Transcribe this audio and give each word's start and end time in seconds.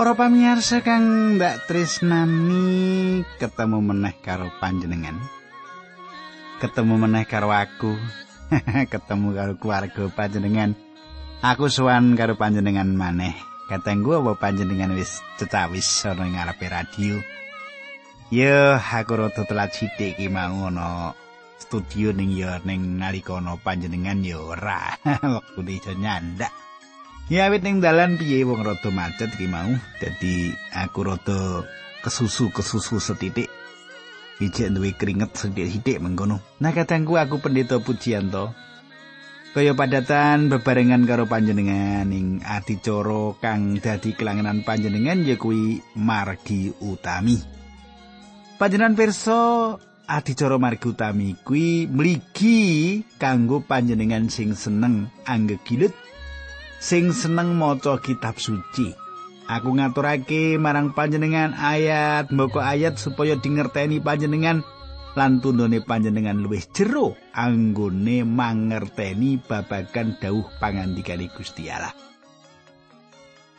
Para 0.00 0.16
pamirsa 0.16 0.80
kang 0.80 1.36
ndak 1.36 1.68
tresnani 1.68 3.20
ketemu 3.36 3.84
meneh 3.84 4.16
karo 4.24 4.48
panjenengan. 4.56 5.20
Ketemu 6.56 7.04
meneh 7.04 7.28
karo 7.28 7.52
aku. 7.52 8.00
ketemu 8.96 9.28
karo 9.36 9.52
keluarga 9.60 10.08
panjenengan. 10.08 10.72
Aku 11.44 11.68
suwan 11.68 12.16
karo 12.16 12.32
panjenengan 12.40 12.88
maneh. 12.88 13.36
Katengku 13.68 14.16
apa 14.16 14.40
panjenengan 14.40 14.96
wis 14.96 15.20
cecawis 15.36 16.08
ana 16.08 16.24
ing 16.24 16.32
ngarepe 16.32 16.66
radio. 16.72 17.20
Yo, 18.32 18.80
aku 18.80 19.20
rada 19.20 19.44
telat 19.44 19.76
sithik 19.76 20.16
iki 20.16 20.32
mau 20.32 20.72
ana 20.72 21.12
studio 21.60 22.16
ning 22.16 22.32
yo 22.32 22.56
ning 22.64 22.96
nalika 22.96 23.36
ana 23.36 23.60
panjenengan 23.60 24.24
yo 24.24 24.48
ora. 24.48 24.96
Wektu 25.44 25.60
iso 25.68 25.92
nyandak. 25.92 26.69
Ya 27.30 27.46
wit 27.46 27.62
ning 27.62 27.78
dalan 27.78 28.18
piye 28.18 28.42
wong 28.42 28.66
rada 28.66 28.90
macet 28.90 29.30
iki 29.38 29.46
mau. 29.46 29.70
Dadi 30.02 30.50
aku 30.74 31.06
rada 31.06 31.62
kesusu-kesusu 32.02 32.98
setitik. 32.98 33.46
Ijek 34.42 34.74
duwe 34.74 34.90
keringet 34.98 35.38
sithik-sithik 35.38 36.02
mengkono. 36.02 36.42
Nah 36.58 36.74
katangku 36.74 37.14
aku 37.14 37.38
pendeta 37.38 37.78
Pujianto. 37.78 38.50
Kaya 39.54 39.78
padatan 39.78 40.50
bebarengan 40.50 41.06
karo 41.06 41.30
panjenengan 41.30 42.10
ing 42.10 42.42
adicara 42.42 43.38
kang 43.38 43.78
dadi 43.78 44.10
kelangenan 44.18 44.66
panjenengan 44.66 45.22
ya 45.22 45.38
kuwi 45.38 45.78
margi 46.02 46.74
utami. 46.82 47.38
Panjenengan 48.58 48.98
pirsa 48.98 49.38
adicara 50.10 50.58
margi 50.58 50.90
utami 50.90 51.38
kuwi 51.46 51.86
mligi 51.86 52.58
kanggo 53.22 53.62
panjenengan 53.62 54.26
sing 54.26 54.58
seneng 54.58 55.06
anggegilut 55.30 55.94
sing 56.80 57.12
seneng 57.12 57.54
maca 57.54 58.00
kitab 58.00 58.40
suci. 58.40 58.96
Aku 59.46 59.76
ngaturake 59.76 60.56
marang 60.56 60.96
panjenengan 60.96 61.52
ayat 61.52 62.32
mboko 62.32 62.58
ayat 62.58 62.96
supaya 62.96 63.36
dingerteni 63.36 64.00
panjenengan 64.00 64.64
lan 65.18 65.42
tundone 65.42 65.82
panjenengan 65.82 66.38
luwih 66.38 66.62
jero 66.70 67.18
anggone 67.34 68.22
mangerteni 68.22 69.42
babagan 69.42 70.16
dawuh 70.16 70.46
pangandikane 70.62 71.28
Gusti 71.34 71.66
Allah. 71.68 71.92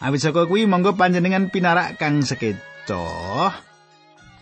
Awit 0.02 0.23
saka 0.23 0.50
kuwi 0.50 0.66
monggo 0.66 0.97
panjenengan 0.97 1.53
pinarak 1.53 2.02
kang 2.02 2.25
sekeco. 2.25 3.06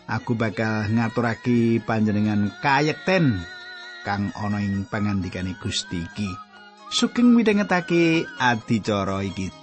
Aku 0.07 0.33
bakal 0.39 0.87
ngaturake 0.93 1.83
panjenengan 1.83 2.53
kayekten 2.63 3.41
kang 4.05 4.31
ana 4.37 4.63
ing 4.63 4.87
pangandikane 4.87 5.57
Gusti 5.59 6.05
iki. 6.05 6.48
Sugeng 6.89 7.29
midhangetake 7.37 8.25
adicara 8.41 9.21
iki. 9.21 9.58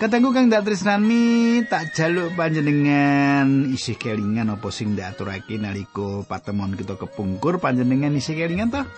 Katengku 0.00 0.32
kang 0.32 0.48
dak 0.48 0.64
tresnani 0.64 1.60
tak 1.68 1.92
jaluk 1.92 2.32
panjenengan 2.32 3.68
isih 3.68 4.00
kelingan 4.00 4.48
apa 4.48 4.72
sing 4.72 4.96
dak 4.96 5.12
aturake 5.12 5.60
nalika 5.60 6.24
patemon 6.24 6.72
kita 6.72 6.96
kepungkur 6.96 7.60
panjenengan 7.60 8.16
isih 8.16 8.32
kelingan 8.32 8.72
ta? 8.72 8.88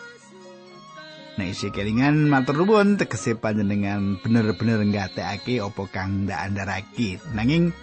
Nek 1.43 1.59
isih 1.59 1.75
kelingan 1.75 2.31
matur 2.31 2.62
nuwun 2.62 3.03
tegese 3.03 3.35
panjenengan 3.35 4.23
bener-bener 4.23 4.79
nggatekake 4.87 5.59
apa 5.59 5.83
kang 5.91 6.31
ndak 6.31 6.39
andharake. 6.39 7.19
Nanging 7.35 7.75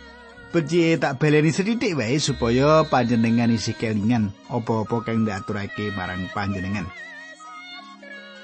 Beci 0.56 0.96
tak 0.96 1.19
baleni 1.19 1.52
sedidik 1.52 2.00
wae 2.00 2.24
supaya 2.24 2.88
panjenengan 2.88 3.52
isih 3.52 3.75
kelingan 3.75 4.31
apa-apa 4.47 5.03
kang 5.03 5.28
ndak 5.28 5.44
aturake 5.44 5.91
marang 5.91 6.24
panjenengan. 6.31 6.88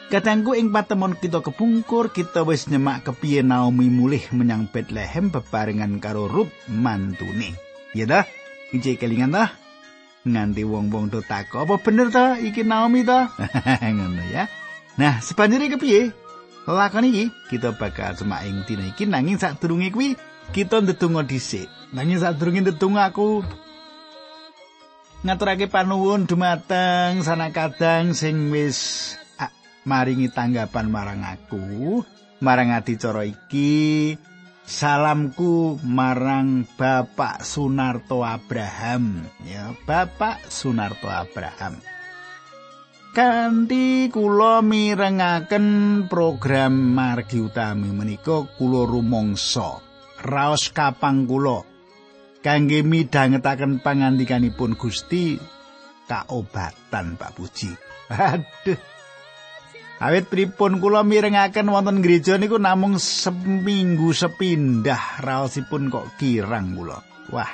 Katangku 0.06 0.54
ing 0.54 0.70
patemon 0.70 1.18
kita 1.18 1.42
kepungkur 1.42 2.14
kita 2.14 2.46
wis 2.46 2.70
nyemak 2.70 3.10
kepiye 3.10 3.42
Naomi 3.42 3.90
mulih 3.90 4.22
menyang 4.38 4.70
Bethlehem 4.70 5.34
bebarengan 5.34 5.98
karo 5.98 6.30
Ruth 6.30 6.54
mantune. 6.70 7.58
Ya 7.98 8.06
dah, 8.06 8.22
iki 8.70 9.02
kelingan 9.02 9.34
dah. 9.34 9.50
Nganti 10.22 10.62
wong-wong 10.62 11.10
do 11.10 11.26
tako, 11.26 11.66
apa 11.66 11.82
bener 11.82 12.14
ta 12.14 12.38
iki 12.38 12.62
Naomi 12.62 13.02
ta? 13.02 13.34
Ngono 13.98 14.24
ya. 14.30 14.46
Nah, 15.02 15.26
sepanjene 15.26 15.74
kepiye? 15.74 16.14
Lakon 16.70 17.10
iki 17.10 17.34
kita 17.50 17.74
bakal 17.74 18.14
semak 18.14 18.46
ing 18.46 18.62
dina 18.70 18.86
iki 18.86 19.10
nanging 19.10 19.42
sadurunge 19.42 19.90
kuwi 19.90 20.14
kita 20.54 20.86
ndedonga 20.86 21.26
dhisik. 21.26 21.66
Nanging 21.98 22.22
sadurunge 22.22 22.62
ndedonga 22.62 23.10
aku 23.10 23.42
ngaturake 25.26 25.66
panuwun 25.66 26.30
dumateng 26.30 27.26
sanak 27.26 27.58
kadang 27.58 28.14
sing 28.14 28.54
wis 28.54 29.18
maringi 29.86 30.34
tanggapan 30.34 30.90
marang 30.90 31.22
aku 31.22 32.02
marang 32.42 32.74
adicara 32.74 33.24
iki 33.24 34.18
salamku 34.66 35.78
marang 35.86 36.66
Bapak 36.76 37.46
Sunarto 37.46 38.26
Abraham. 38.26 39.24
Ya 39.46 39.72
Bapak 39.86 40.50
Sunarto 40.50 41.08
Abraham. 41.08 41.80
Kanthi 43.16 44.12
kula 44.12 44.60
mirengaken 44.60 45.68
program 46.12 46.92
margi 46.92 47.40
utami 47.40 47.88
menika 47.96 48.44
kula 48.60 48.84
rumangsa. 48.84 49.80
Raos 50.26 50.74
kapang 50.76 51.24
kula. 51.24 51.64
Kangge 52.44 52.84
midhangetaken 52.84 53.80
pangandikanipun 53.80 54.76
Gusti 54.76 55.40
kaobatan 56.06 57.16
Pak 57.16 57.32
Puji. 57.34 57.72
Aduh 58.12 58.95
Awit 59.96 60.28
pripun 60.28 60.84
kula 60.84 61.08
mirengaken 61.08 61.72
wonten 61.72 62.04
gereja 62.04 62.36
niku 62.36 62.60
namung 62.60 63.00
seminggu 63.00 64.12
sepindah 64.12 65.24
raosipun 65.24 65.88
kok 65.88 66.20
kirang 66.20 66.76
kula. 66.76 67.00
Wah. 67.32 67.52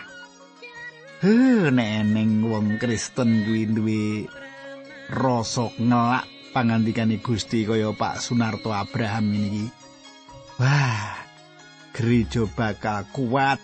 Heh, 1.22 1.70
neneng 1.70 2.42
wong 2.50 2.82
Kristen 2.82 3.46
kuwi 3.46 3.70
duwe 3.70 4.06
rasa 5.14 5.70
ngelak 5.78 6.26
pangandikane 6.50 7.22
Gusti 7.22 7.62
kaya 7.62 7.94
Pak 7.94 8.18
Sunarto 8.18 8.74
Abraham 8.74 9.30
ini. 9.30 9.70
Wah. 10.58 11.22
Gereja 11.94 12.50
bakal 12.50 13.06
kuat. 13.14 13.62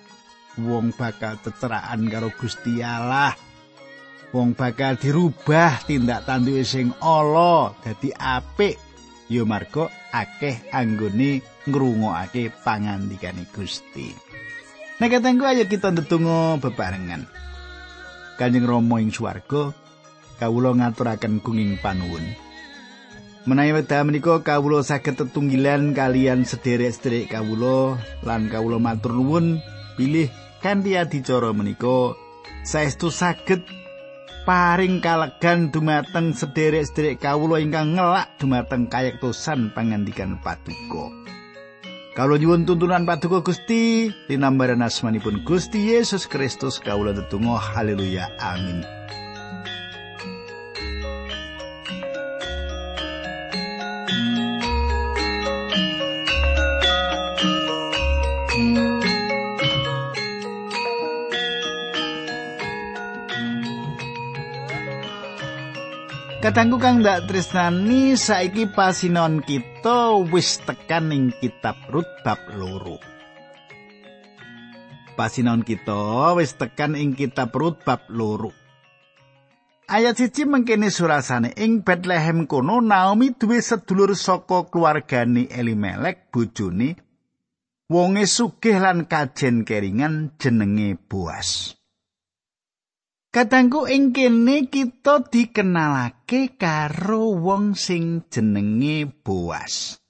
Wong 0.62 0.94
bakal 0.94 1.42
cecerakan 1.42 2.14
karo 2.14 2.30
Gusti 2.38 2.86
Allah. 2.86 3.47
Wong 4.36 4.56
bakal 4.58 5.00
dirubah 5.00 5.84
tindak 5.88 6.28
tanduke 6.28 6.64
sing 6.68 6.92
ala 7.00 7.72
dadi 7.84 8.12
apik 8.12 8.76
ya 9.32 9.44
marga 9.44 9.88
akeh 10.12 10.72
anggone 10.72 11.44
ngrungokake 11.68 12.52
pangandikane 12.64 13.44
Gusti. 13.52 14.12
Nek 14.98 15.10
katengku 15.14 15.46
ayo 15.46 15.68
kita 15.68 15.94
ndedonga 15.94 16.58
bebarengan. 16.58 17.28
Kanjeng 18.40 18.66
Rama 18.66 18.98
ing 19.04 19.14
swarga 19.14 19.74
kawula 20.42 20.74
ngaturaken 20.74 21.44
kenging 21.44 21.78
panuwun. 21.82 22.24
Menawi 23.48 23.80
wekdal 23.80 24.04
menika 24.04 24.44
kawula 24.44 24.84
saged 24.84 25.16
tetunggilan 25.16 25.96
kalian 25.96 26.44
sederek-sederek 26.44 27.32
kawula 27.32 27.96
lan 28.26 28.52
kawula 28.52 28.76
matur 28.76 29.16
nuwun 29.16 29.64
pilih 29.96 30.28
kanthi 30.60 31.00
adicara 31.00 31.56
menika 31.56 32.12
saestu 32.68 33.08
saged 33.08 33.64
paring 34.48 35.04
kalegan 35.04 35.68
dumateng 35.76 36.32
sederek-sederek 36.32 37.20
kawula 37.20 37.60
ingkang 37.60 38.00
ngelak 38.00 38.32
dumateng 38.40 38.88
kayektosan 38.88 39.76
pangandikan 39.76 40.40
paduka. 40.40 41.12
Kalau 42.16 42.40
nyuwun 42.40 42.64
tuntunan 42.64 43.04
paduka 43.04 43.44
Gusti, 43.44 44.08
tinambaran 44.32 44.80
asmanipun 44.80 45.44
Gusti 45.44 45.92
Yesus 45.92 46.24
Kristus 46.32 46.80
kawula 46.80 47.12
tetunggal 47.12 47.60
haleluya 47.60 48.32
amin. 48.40 48.88
Katangku 66.48 66.80
kang 66.80 67.04
ndak 67.04 67.28
tresnani 67.28 68.16
saiki 68.16 68.72
pasinon 68.72 69.44
kita 69.44 70.16
wis 70.32 70.64
tekan 70.64 71.12
ing 71.12 71.36
kitab 71.44 71.76
Rut 71.92 72.08
bab 72.24 72.40
loro. 72.56 72.96
Pasinon 75.20 75.68
kita 75.68 76.32
wis 76.40 76.56
tekan 76.56 76.96
ing 76.96 77.20
kitab 77.20 77.52
Rut 77.52 77.84
bab 77.84 78.08
loro. 78.08 78.56
Ayat 79.92 80.24
siji 80.24 80.48
mengkene 80.48 80.88
surasane 80.88 81.52
ing 81.60 81.84
Bethlehem 81.84 82.48
kono 82.48 82.80
Naomi 82.80 83.36
duwe 83.36 83.60
sedulur 83.60 84.16
saka 84.16 84.72
keluargane 84.72 85.52
Elimelek 85.52 86.32
bojone 86.32 86.96
wonge 87.92 88.24
sugih 88.24 88.80
lan 88.80 89.04
kajen 89.12 89.68
keringan 89.68 90.40
jenenge 90.40 90.96
Boas. 91.12 91.77
Katangku 93.38 93.86
ing 93.86 94.18
kene 94.18 94.66
kita 94.66 95.22
dikenalake 95.30 96.58
karo 96.58 97.38
wong 97.38 97.78
sing 97.78 98.26
jenenge 98.34 99.06
Boas. 99.22 100.02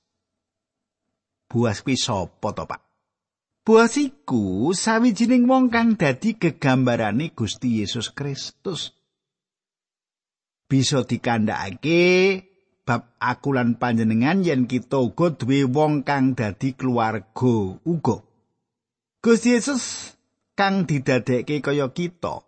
Boas 1.51 1.83
kuwi 1.83 2.00
sapa 2.00 2.56
to, 2.56 2.63
Pak? 2.63 2.79
Boas 3.68 4.00
iku 4.00 4.71
sawijining 4.71 5.44
wong 5.44 5.68
kang 5.68 6.00
dadi 6.00 6.39
gegambarane 6.39 7.35
Gusti 7.35 7.83
Yesus 7.83 8.15
Kristus. 8.15 8.95
bisa 10.71 11.03
dikandhakake 11.03 12.44
bab 12.88 13.12
aku 13.19 13.59
lan 13.59 13.75
panjenengan 13.75 14.39
yen 14.39 14.71
kita 14.71 15.03
uga 15.03 15.35
duwe 15.35 15.68
wong 15.68 16.07
kang 16.07 16.31
dadi 16.31 16.80
keluarga 16.80 17.75
uga. 17.83 18.23
Gusti 19.19 19.51
Yesus 19.51 20.15
kang 20.56 20.88
didadekke 20.88 21.59
kaya 21.59 21.91
kita 21.91 22.46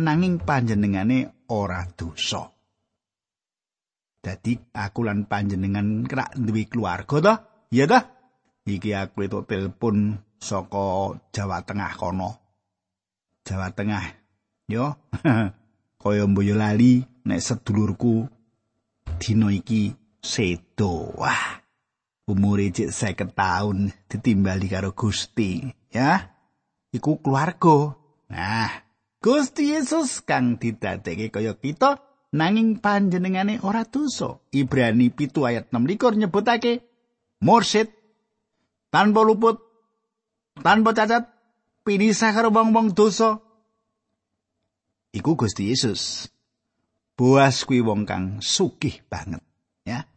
nanging 0.00 0.40
panjenengane 0.40 1.48
ora 1.52 1.84
dosa. 1.92 2.48
Dadi 4.22 4.54
aku 4.54 5.00
lan 5.02 5.26
panjenengan 5.26 6.06
kena 6.06 6.30
duwe 6.38 6.70
keluarga 6.70 7.16
to? 7.18 7.34
Iya 7.74 7.84
ta? 7.90 8.00
Iki 8.62 8.94
aku 8.94 9.26
itu 9.26 9.42
telepon 9.42 10.14
saka 10.38 11.18
Jawa 11.34 11.66
Tengah 11.66 11.92
kono. 11.98 12.30
Jawa 13.42 13.74
Tengah. 13.74 14.04
Yo. 14.70 14.94
kaya 16.02 16.26
mboyo 16.26 16.58
lali 16.58 16.98
nek 17.22 17.38
sedulurku 17.38 18.26
dina 19.22 19.54
iki 19.54 19.94
sedo 20.18 21.14
wah 21.14 21.62
umure 22.26 22.74
cek 22.74 22.90
50 22.90 23.38
taun 23.38 23.78
ditimbali 24.10 24.66
karo 24.66 24.98
Gusti 24.98 25.62
ya 25.94 26.18
iku 26.90 27.22
keluarga 27.22 27.94
nah 28.34 28.81
Gusti 29.22 29.70
Yesus 29.70 30.26
kang 30.26 30.58
didadekke 30.58 31.30
kaya 31.30 31.54
kita 31.54 32.02
nanging 32.34 32.82
panjenengane 32.82 33.62
ora 33.62 33.86
dosa 33.86 34.42
Ibrani 34.50 35.14
pitu 35.14 35.46
ayat 35.46 35.70
6 35.70 35.78
likur 35.86 36.18
nyebutake 36.18 36.82
mursid 37.38 37.94
tanpa 38.90 39.22
luput 39.22 39.62
tanpa 40.58 40.90
cacat 40.90 41.30
pinisah 41.86 42.34
karo 42.34 42.50
wong-wong 42.50 42.98
dosa 42.98 43.38
iku 45.12 45.36
Gusti 45.36 45.70
Yesus. 45.70 46.26
Boas 47.12 47.62
kuwi 47.68 47.84
wong 47.84 48.08
kang 48.08 48.40
sugih 48.40 49.04
banget, 49.06 49.44
ya. 49.84 50.08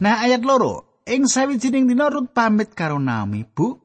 Nah, 0.00 0.24
ayat 0.24 0.42
loro, 0.42 1.04
ing 1.04 1.28
sawijining 1.28 1.84
dina 1.84 2.08
Rut 2.08 2.32
pamit 2.32 2.72
karo 2.72 2.96
Naomi, 2.96 3.44
Bu. 3.44 3.76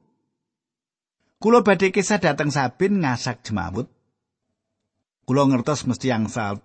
Kula 1.40 1.62
badhe 1.62 1.92
kisah 1.92 2.19
dateng 2.19 2.50
Sabin 2.50 3.04
ngasak 3.04 3.44
jemawut. 3.44 3.92
Kula 5.30 5.46
ngertos 5.46 5.86
mesti 5.86 6.10
angsal 6.10 6.58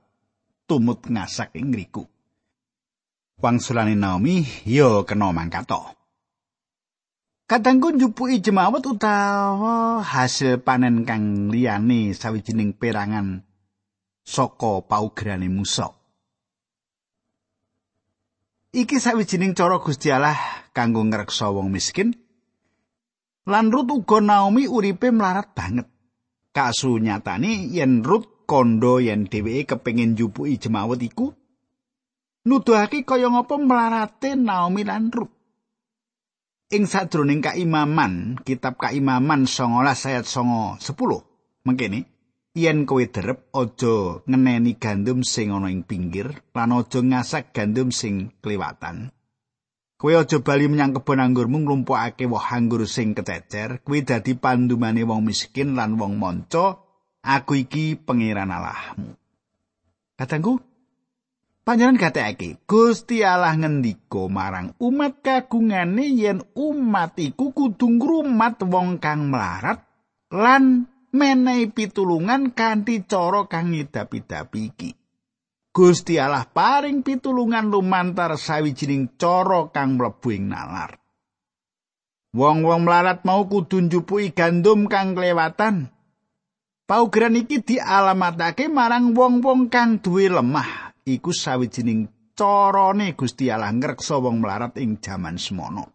tumut 0.64 1.04
ngasak 1.04 1.52
ing 1.52 1.68
ngriku. 1.68 2.00
Wangsulane 3.36 3.92
Naomi, 3.92 4.40
yo 4.64 5.04
kena 5.04 5.36
mangkato. 5.36 5.92
Kadangku 7.44 7.92
njupuki 7.92 8.40
jemawut 8.40 8.88
utawa 8.88 10.00
hasil 10.00 10.64
panen 10.64 11.04
kang 11.04 11.52
liyane 11.52 12.16
sawijining 12.16 12.72
perangan 12.72 13.44
saka 14.24 14.80
paugerane 14.80 15.52
Musa. 15.52 15.92
Iki 18.72 18.96
sawijining 18.96 19.52
cara 19.52 19.76
Gusti 19.76 20.08
Allah 20.08 20.40
kanggo 20.72 21.04
ngreksa 21.04 21.52
wong 21.52 21.68
miskin. 21.68 22.16
Lan 23.44 23.68
Rut 23.68 23.92
uga 23.92 24.24
Naomi 24.24 24.64
uripe 24.64 25.12
mlarat 25.12 25.52
banget. 25.52 25.84
Kasunyatane 26.56 27.68
yen 27.68 28.00
Rut 28.00 28.33
kondo 28.46 29.00
yen 29.00 29.26
dheweke 29.30 29.74
kepengin 29.74 30.12
njupuki 30.14 30.60
jemawut 30.62 31.00
iku 31.02 31.26
nuduhake 32.44 33.02
kaya 33.08 33.32
ngapa 33.32 33.56
mlarate 33.56 34.36
Naomi 34.36 34.84
lan 34.84 35.08
Rut. 35.08 35.32
Ing 36.74 36.84
sadroning 36.88 37.44
kaimaman, 37.44 38.40
kitab 38.44 38.80
kaimaman 38.80 39.44
19 39.48 39.84
ayat 40.10 40.26
10, 40.26 40.80
mengkene 41.64 42.04
yen 42.54 42.86
kowe 42.86 43.02
derep 43.02 43.50
aja 43.50 44.22
ngeneni 44.30 44.78
gandum 44.78 45.26
sing 45.26 45.50
ana 45.50 45.74
ing 45.74 45.82
pinggir 45.82 46.28
lan 46.54 46.70
aja 46.70 47.02
ngasak 47.02 47.50
gandum 47.50 47.90
sing 47.90 48.30
kliwatan 48.38 49.10
kowe 49.98 50.14
aja 50.14 50.38
bali 50.38 50.70
menyang 50.70 50.94
kebon 50.94 51.18
anggurmu 51.18 51.66
nglumpukake 51.66 52.30
woh 52.30 52.38
anggur 52.38 52.86
sing 52.86 53.10
kececer 53.16 53.82
kowe 53.82 53.98
dadi 53.98 54.38
pandumane 54.38 55.02
wong 55.02 55.26
miskin 55.26 55.74
lan 55.74 55.98
wong 55.98 56.14
monco 56.14 56.83
aku 57.24 57.64
iki 57.64 57.96
pangeran 57.96 58.52
Allahmu 58.52 59.16
katangku 60.20 60.60
panjenengan 61.64 61.96
gatekake 61.96 62.60
Gusti 62.68 63.24
Allah 63.24 63.56
ngendika 63.56 64.28
marang 64.28 64.76
umat 64.76 65.24
kagungane 65.24 66.12
yen 66.12 66.44
umat 66.52 67.16
iku 67.16 67.56
kudu 67.56 67.88
ngrumat 67.88 68.60
wong 68.68 69.00
kang 69.00 69.32
melarat 69.32 69.80
lan 70.28 70.92
menehi 71.14 71.70
pitulungan 71.70 72.50
kanthi 72.50 73.06
cara 73.06 73.46
kang 73.46 73.70
ngidapi-dapi 73.70 74.60
iki. 74.74 74.90
Gusti 75.74 76.18
Allah 76.18 76.46
paring 76.46 77.06
pitulungan 77.06 77.70
lumantar 77.70 78.34
sawijining 78.34 79.14
cara 79.14 79.70
kang 79.70 79.94
mlebu 79.94 80.28
ing 80.34 80.50
nalar. 80.50 80.98
Wong-wong 82.34 82.82
melarat 82.82 83.22
mau 83.22 83.46
kudu 83.46 83.78
njupuki 83.86 84.34
gandum 84.34 84.90
kang 84.90 85.14
kelewatan. 85.14 85.93
Paugeran 86.84 87.32
iki 87.40 87.64
dialamatake 87.64 88.68
marang 88.68 89.16
wong-wong 89.16 89.72
kang 89.72 90.04
duwe 90.04 90.28
lemah. 90.28 90.92
Iku 91.08 91.32
sawijining 91.32 92.12
carane 92.36 93.16
Gusti 93.16 93.48
Allah 93.48 93.72
ngreksa 93.72 94.20
wong 94.20 94.44
melarat 94.44 94.76
ing 94.76 95.00
jaman 95.00 95.40
semono. 95.40 95.88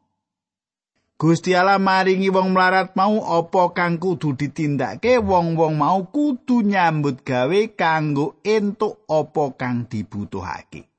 Gusti 1.13 1.53
Allah 1.53 1.77
maringi 1.77 2.33
wong 2.33 2.57
melarat 2.57 2.97
mau 2.97 3.21
apa 3.21 3.69
kang 3.77 4.01
kudu 4.01 4.33
ditindakake 4.33 5.21
wong-wong 5.21 5.77
mau 5.77 6.09
kudu 6.09 6.65
nyambut 6.65 7.21
gawe 7.21 7.61
kanggo 7.77 8.41
entuk 8.41 9.05
apa 9.05 9.45
kang 9.61 9.85
dibutuhake. 9.85 10.89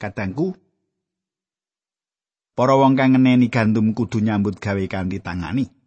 Katangku 0.00 0.56
Para 2.56 2.80
wong 2.80 2.96
kang 2.96 3.12
ngeneni 3.12 3.52
gandum 3.52 3.92
kudu 3.92 4.24
nyambut 4.24 4.56
gawe 4.56 4.84
kanthi 4.88 5.20
tangani. 5.20 5.79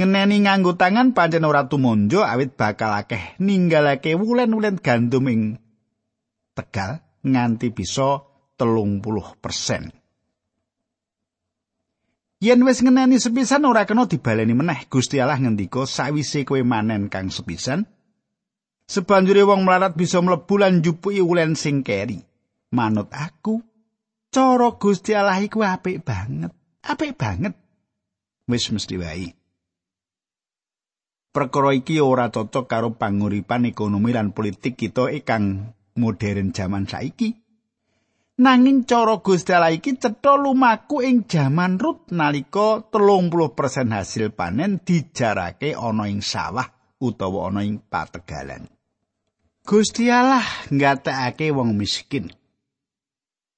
Ngeneni 0.00 0.48
nganggo 0.48 0.80
tangan 0.80 1.12
pancen 1.12 1.44
ora 1.44 1.68
tumonjo 1.68 2.24
awit 2.24 2.56
bakal 2.56 2.96
akeh 2.96 3.36
ninggalake 3.36 4.16
wulen-wulen 4.16 4.80
gandum 4.80 5.28
ing 5.28 5.60
Tegal 6.56 7.04
nganti 7.20 7.68
bisa 7.68 8.24
telung 8.56 9.04
puluh 9.04 9.36
persen. 9.44 9.92
Yen 12.40 12.64
wis 12.64 12.80
ngeneni 12.80 13.20
sepisan 13.20 13.68
ora 13.68 13.84
kena 13.84 14.08
dibaleni 14.08 14.56
meneh. 14.56 14.88
Gusti 14.88 15.20
Allah 15.20 15.36
ngendika 15.36 15.84
sawise 15.84 16.48
kowe 16.48 16.64
manen 16.64 17.12
kang 17.12 17.28
sepisan, 17.28 17.84
sebanjure 18.88 19.44
wong 19.44 19.68
melarat 19.68 19.92
bisa 19.92 20.24
mlebu 20.24 20.56
lan 20.56 20.80
njupuki 20.80 21.20
ulen 21.20 21.60
sing 21.60 21.84
keri. 21.84 22.24
Manut 22.72 23.12
aku, 23.12 23.60
cara 24.32 24.80
Gusti 24.80 25.12
Allah 25.12 25.44
iku 25.44 25.60
apik 25.60 26.00
banget. 26.08 26.56
Apik 26.88 27.20
banget. 27.20 27.52
Wis 28.48 28.72
mesti 28.72 28.96
wae. 28.96 29.39
Perkara 31.30 31.70
iki 31.70 32.02
ora 32.02 32.26
cocok 32.26 32.66
karo 32.66 32.98
panguripan 32.98 33.62
ekonomi 33.70 34.10
lan 34.10 34.34
politik 34.34 34.74
kita 34.74 35.14
ikang 35.14 35.62
modern 35.94 36.50
zaman 36.50 36.90
saiki. 36.90 37.30
Nanging 38.42 38.82
cara 38.82 39.22
Gusti 39.22 39.54
Allah 39.54 39.70
iki 39.70 39.94
cetha 39.94 40.34
lumaku 40.34 41.06
ing 41.06 41.30
jaman 41.30 41.78
Rut 41.78 42.10
nalika 42.10 42.82
30% 42.82 43.94
hasil 43.94 44.34
panen 44.34 44.82
dijarake 44.82 45.76
ana 45.78 46.10
ing 46.10 46.18
sawah 46.18 46.66
utawa 46.98 47.46
ana 47.46 47.62
ing 47.62 47.78
pategalan. 47.78 48.66
Gusti 49.62 50.10
Allah 50.10 50.42
ngatekake 50.66 51.54
wong 51.54 51.78
miskin. 51.78 52.32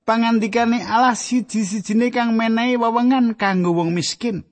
Pangandikane 0.04 0.84
Allah 0.84 1.16
siji-sijine 1.16 2.12
kang 2.12 2.36
menehi 2.36 2.76
wewengan 2.76 3.32
kanggo 3.32 3.72
wong 3.72 3.96
miskin. 3.96 4.44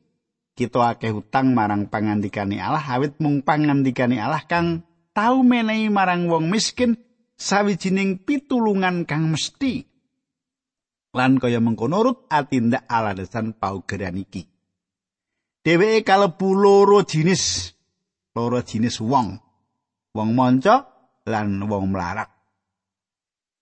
Kita 0.61 0.93
akeh 0.93 1.09
utang 1.17 1.57
marang 1.57 1.89
pangandikane 1.89 2.61
Allah 2.61 2.85
awit 2.85 3.17
mung 3.17 3.41
pangandikane 3.41 4.21
Allah 4.21 4.45
kang 4.45 4.85
tau 5.17 5.41
menehi 5.41 5.89
marang 5.89 6.29
wong 6.29 6.53
miskin 6.53 7.01
sawijining 7.41 8.21
pitulungan 8.21 9.09
kang 9.09 9.33
mesti. 9.33 9.89
lan 11.17 11.43
kaya 11.43 11.59
mengkono 11.59 12.07
rut 12.07 12.19
atindak 12.31 12.87
alasan 12.87 13.57
paugeran 13.57 14.19
iki. 14.21 14.47
Dheweke 15.61 16.07
kalebu 16.07 16.49
loro 16.57 17.03
jinis 17.03 17.75
loro 18.35 18.63
jinis 18.63 19.03
wong. 19.03 19.37
Wong 20.15 20.31
manca 20.35 20.87
lan 21.27 21.63
wong 21.67 21.95
mlarat. 21.95 22.31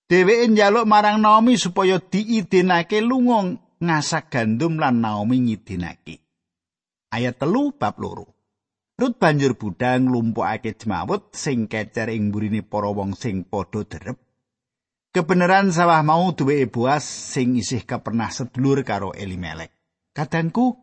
Dheweke 0.09 0.49
njaluk 0.49 0.88
marang 0.88 1.21
Naomi 1.21 1.61
supaya 1.61 2.00
diidinake 2.00 3.05
lunga 3.05 3.57
ngasak 3.81 4.33
gandum 4.33 4.81
lan 4.81 5.05
Naomi 5.05 5.47
ngidinake. 5.47 6.27
Ayat 7.09 7.41
telu 7.41 7.73
bab 7.73 7.97
loro. 7.97 8.37
Rut 8.99 9.17
banjur 9.17 9.57
budang 9.57 10.11
nglumpukake 10.11 10.77
jemawut 10.77 11.33
sing 11.33 11.71
kecer 11.71 12.12
ing 12.12 12.29
burine 12.35 12.67
para 12.67 12.91
wong 12.93 13.17
sing 13.17 13.49
padha 13.49 13.87
derep. 13.87 14.19
Kebenaran 15.09 15.73
sawah 15.73 16.05
mau 16.05 16.37
duwe 16.37 16.69
Boas 16.69 17.07
sing 17.09 17.57
isih 17.57 17.88
kepernah 17.88 18.29
sedulur 18.29 18.85
karo 18.85 19.17
Elimelek. 19.17 19.73
Kadangku 20.12 20.77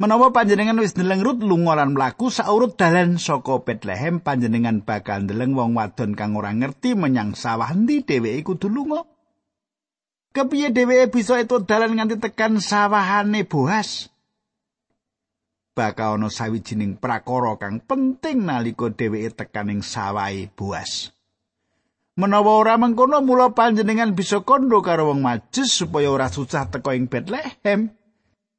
Menawa 0.00 0.32
panjenengan 0.34 0.80
wis 0.80 0.96
ndeleng 0.96 1.22
Rut 1.22 1.38
lunga 1.44 1.76
lan 1.78 1.94
mlaku 1.94 2.32
saurut 2.32 2.74
dalan 2.74 3.20
saka 3.20 3.62
Bethlehem 3.62 4.18
panjenengan 4.18 4.82
bakal 4.82 5.22
ndeleng 5.28 5.54
wong 5.54 5.78
wadon 5.78 6.18
kang 6.18 6.34
ora 6.34 6.50
ngerti 6.50 6.98
menyang 6.98 7.38
sawah 7.38 7.70
ndi 7.76 8.02
dheweke 8.02 8.42
kudu 8.42 8.66
lunga. 8.72 9.06
Kepiye 10.34 10.74
dheweke 10.74 11.14
bisa 11.14 11.38
itu 11.38 11.62
dalan 11.62 11.94
nganti 11.94 12.18
tekan 12.18 12.58
sawahane 12.58 13.46
Boas? 13.46 14.09
Bakal 15.80 16.20
ana 16.20 16.28
sawijining 16.28 17.00
prakara 17.00 17.56
kang 17.56 17.80
penting 17.80 18.44
nalika 18.44 18.92
dheweke 18.92 19.32
tekan 19.32 19.72
ing 19.72 19.80
sawahe 19.80 20.52
Boas. 20.52 21.08
Menawa 22.20 22.52
ora 22.60 22.76
mengkono 22.76 23.24
mula 23.24 23.56
panjenengan 23.56 24.12
bisa 24.12 24.44
kondo 24.44 24.84
karo 24.84 25.08
wong 25.08 25.24
majus 25.24 25.72
supaya 25.72 26.12
ora 26.12 26.28
susah 26.28 26.68
teko 26.68 26.92
ing 26.92 27.08
Bethlehem. 27.08 27.96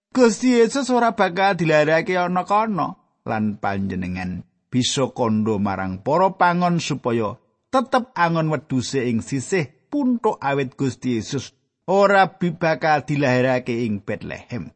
Gusti 0.10 0.58
Yesus 0.58 0.90
ora 0.90 1.14
bakal 1.14 1.62
dilarake 1.62 2.18
ana 2.18 2.42
kana 2.42 2.98
lan 3.22 3.62
panjenengan 3.62 4.42
bisa 4.74 5.14
kondo 5.14 5.62
marang 5.62 6.02
para 6.02 6.34
pangon 6.34 6.82
supaya 6.82 7.38
tetep 7.70 8.18
angon 8.18 8.50
weduse 8.50 9.06
ing 9.06 9.22
sisih 9.22 9.70
puntuk 9.94 10.42
awet 10.42 10.74
Gusti 10.74 11.22
Yesus 11.22 11.54
ora 11.86 12.34
bakal 12.34 13.06
dilahirake 13.06 13.86
ing 13.86 14.02
Bethlehem. 14.02 14.74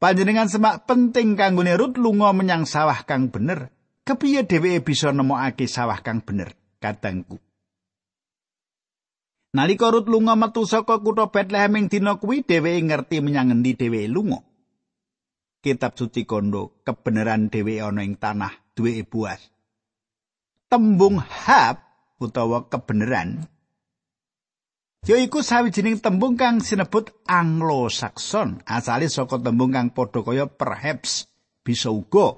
Panjenengan 0.00 0.48
semak 0.48 0.88
penting 0.88 1.36
kanggo 1.36 1.60
Rut 1.60 2.00
lunga 2.00 2.32
menyang 2.32 2.64
sawah 2.64 3.04
kang 3.04 3.28
bener. 3.28 3.68
Kepiye 4.00 4.48
dheweke 4.48 4.80
bisa 4.80 5.12
nemokake 5.12 5.68
sawah 5.68 6.00
kang 6.00 6.24
bener? 6.24 6.56
Kadangku. 6.80 7.36
Nalika 9.52 9.92
Rut 9.92 10.08
lunga 10.08 10.40
metu 10.40 10.64
saka 10.64 11.04
kutha 11.04 11.28
Bethlehem 11.28 11.76
ing 11.76 11.92
dina 11.92 12.16
kuwi 12.16 12.40
dheweke 12.48 12.80
ngerti 12.80 13.20
menyang 13.20 13.52
endi 13.52 13.76
dheweke 13.76 14.08
lunga. 14.08 14.40
Kitab 15.60 15.92
suci 15.92 16.24
kondo 16.24 16.80
kebenaran 16.80 17.52
dheweke 17.52 17.84
ana 17.84 18.00
ing 18.00 18.16
tanah 18.16 18.72
duwe 18.72 19.04
buas. 19.04 19.52
Tembung 20.72 21.20
hab 21.20 21.84
utawa 22.16 22.72
kebenaran 22.72 23.44
yaiku 25.04 25.40
sawijining 25.40 25.98
tembung 25.98 26.36
kang 26.36 26.60
sinebut 26.60 27.12
Anglo-Saxon, 27.24 28.60
asale 28.68 29.08
saka 29.08 29.40
tembung 29.40 29.72
kang 29.72 29.92
padha 29.96 30.20
kaya 30.20 30.44
perhaps 30.44 31.30
bisa 31.64 31.88
uga 31.88 32.36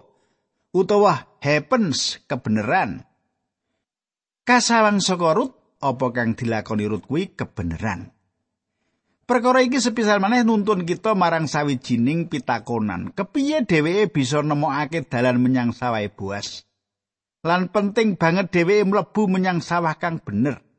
utawa 0.70 1.26
happens 1.42 2.22
kebenaran. 2.30 3.02
Kasawang 4.42 4.98
saka 5.02 5.38
Rut 5.38 5.52
apa 5.82 6.06
kang 6.14 6.34
dilakoni 6.38 6.86
Rut 6.86 7.06
kuwi 7.06 7.34
kebenaran. 7.34 8.10
Perkara 9.22 9.62
iki 9.62 9.78
sepisal 9.78 10.18
maneh 10.18 10.42
nuntun 10.42 10.82
kita 10.82 11.14
marang 11.14 11.46
sawijining 11.46 12.26
pitakonan. 12.26 13.14
Kepiye 13.14 13.62
dheweke 13.62 14.10
bisa 14.10 14.42
nemokake 14.42 15.06
dalan 15.06 15.38
menyang 15.38 15.70
sawah 15.70 16.02
Boas? 16.10 16.66
Lan 17.46 17.70
penting 17.70 18.18
banget 18.18 18.50
dheweke 18.50 18.82
mlebu 18.82 19.30
menyang 19.30 19.62
sawah 19.62 19.94
kang 19.94 20.18
bener. 20.18 20.71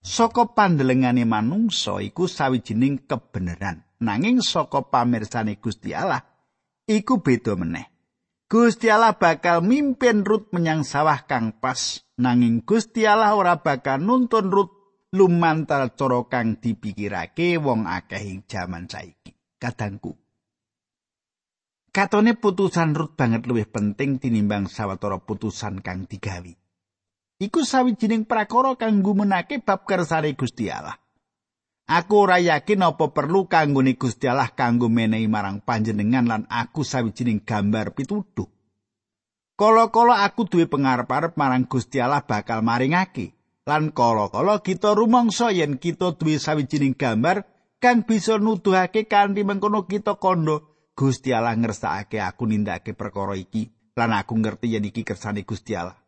Saka 0.00 0.48
pandelengane 0.56 1.28
manungsa 1.28 2.00
iku 2.00 2.24
sawijining 2.24 3.04
kebenaran. 3.04 3.84
Nanging 4.00 4.40
saka 4.40 4.88
pamirsane 4.88 5.60
Gusti 5.60 5.92
Allah 5.92 6.24
iku 6.88 7.20
beda 7.20 7.52
meneh. 7.52 7.84
Gusti 8.50 8.88
Allah 8.90 9.14
bakal 9.14 9.62
mimpin 9.62 10.26
Rut 10.26 10.50
menyang 10.50 10.82
sawah 10.82 11.22
kang 11.28 11.60
pas 11.60 12.02
nanging 12.18 12.64
Gusti 12.64 13.04
Allah 13.06 13.36
ora 13.36 13.60
bakal 13.60 14.00
nuntun 14.02 14.48
Rut 14.48 14.72
lumantar 15.14 15.92
cara 15.94 16.26
kang 16.26 16.58
dipikirake 16.58 17.60
wong 17.60 17.86
akeh 17.86 18.24
ing 18.24 18.48
jaman 18.48 18.88
saiki. 18.88 19.36
Kadangku. 19.60 20.16
Katone 21.92 22.38
putusan 22.38 22.96
Rut 22.96 23.14
banget 23.20 23.44
luwih 23.44 23.68
penting 23.68 24.16
tinimbang 24.16 24.66
sawetara 24.70 25.20
putusan 25.22 25.84
kang 25.84 26.08
digawi. 26.08 26.59
Iku 27.40 27.64
sawijining 27.64 28.28
prakara 28.28 28.76
kang 28.76 29.00
gumenake 29.00 29.64
bab 29.64 29.88
kersane 29.88 30.36
Gusti 30.36 30.68
Allah. 30.68 31.00
Aku 31.88 32.28
ora 32.28 32.36
yakin 32.36 32.84
apa 32.84 33.16
perlu 33.16 33.48
kanggone 33.48 33.96
Gusti 33.96 34.28
Allah 34.28 34.52
kanggo 34.52 34.92
menehi 34.92 35.24
marang 35.24 35.64
panjenengan 35.64 36.28
lan 36.28 36.42
aku 36.52 36.84
sawijining 36.84 37.40
gambar 37.40 37.96
pituduh. 37.96 38.44
Kala-kala 39.56 40.28
aku 40.28 40.52
duwe 40.52 40.68
pengarep-arep 40.68 41.40
marang 41.40 41.64
Gusti 41.64 41.96
Allah 41.96 42.20
bakal 42.28 42.60
maringake. 42.60 43.32
Lan 43.64 43.88
kala-kala 43.96 44.60
kita 44.60 44.92
rumangsa 44.92 45.48
yen 45.48 45.80
kita 45.80 46.20
duwe 46.20 46.36
sawijining 46.36 46.92
gambar 46.92 47.48
kang 47.80 48.04
bisa 48.04 48.36
nuduhake 48.36 49.08
kanthi 49.08 49.48
mengkono 49.48 49.88
kita 49.88 50.20
kondo 50.20 50.76
Gusti 50.92 51.32
Allah 51.32 51.56
ngersakake 51.56 52.20
aku 52.20 52.44
nindakake 52.44 52.92
perkara 52.92 53.32
iki 53.32 53.72
lan 53.96 54.12
aku 54.12 54.36
ngerti 54.36 54.76
yen 54.76 54.84
iki 54.84 55.08
kersane 55.08 55.40
Gusti 55.48 55.72
Allah. 55.72 55.99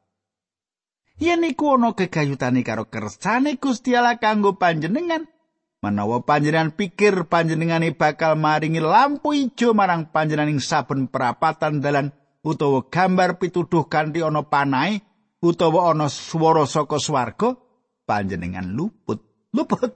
Yen 1.22 1.46
iku 1.46 1.78
ana 1.78 1.94
gegayutane 1.94 2.66
karo 2.66 2.90
kersane 2.90 3.54
Gusti 3.54 3.94
Allah 3.94 4.18
kanggo 4.18 4.58
panjenengan, 4.58 5.30
Menawa 5.78 6.26
panjenengan 6.26 6.74
pikir 6.74 7.30
panjenengane 7.30 7.94
bakal 7.94 8.34
maringi 8.34 8.82
lampu 8.82 9.30
ijo 9.30 9.70
marang 9.70 10.10
panjenengan 10.10 10.58
saben 10.58 11.06
perapatan 11.06 11.78
dalan 11.78 12.10
utawa 12.42 12.90
gambar 12.90 13.38
pituduh 13.38 13.86
kanthi 13.86 14.18
ana 14.26 14.42
panahe 14.42 15.02
utawa 15.38 15.94
ana 15.94 16.10
swara 16.10 16.66
saka 16.66 16.98
swarga, 16.98 17.54
panjenengan 18.02 18.74
luput. 18.74 19.22
Luput. 19.54 19.94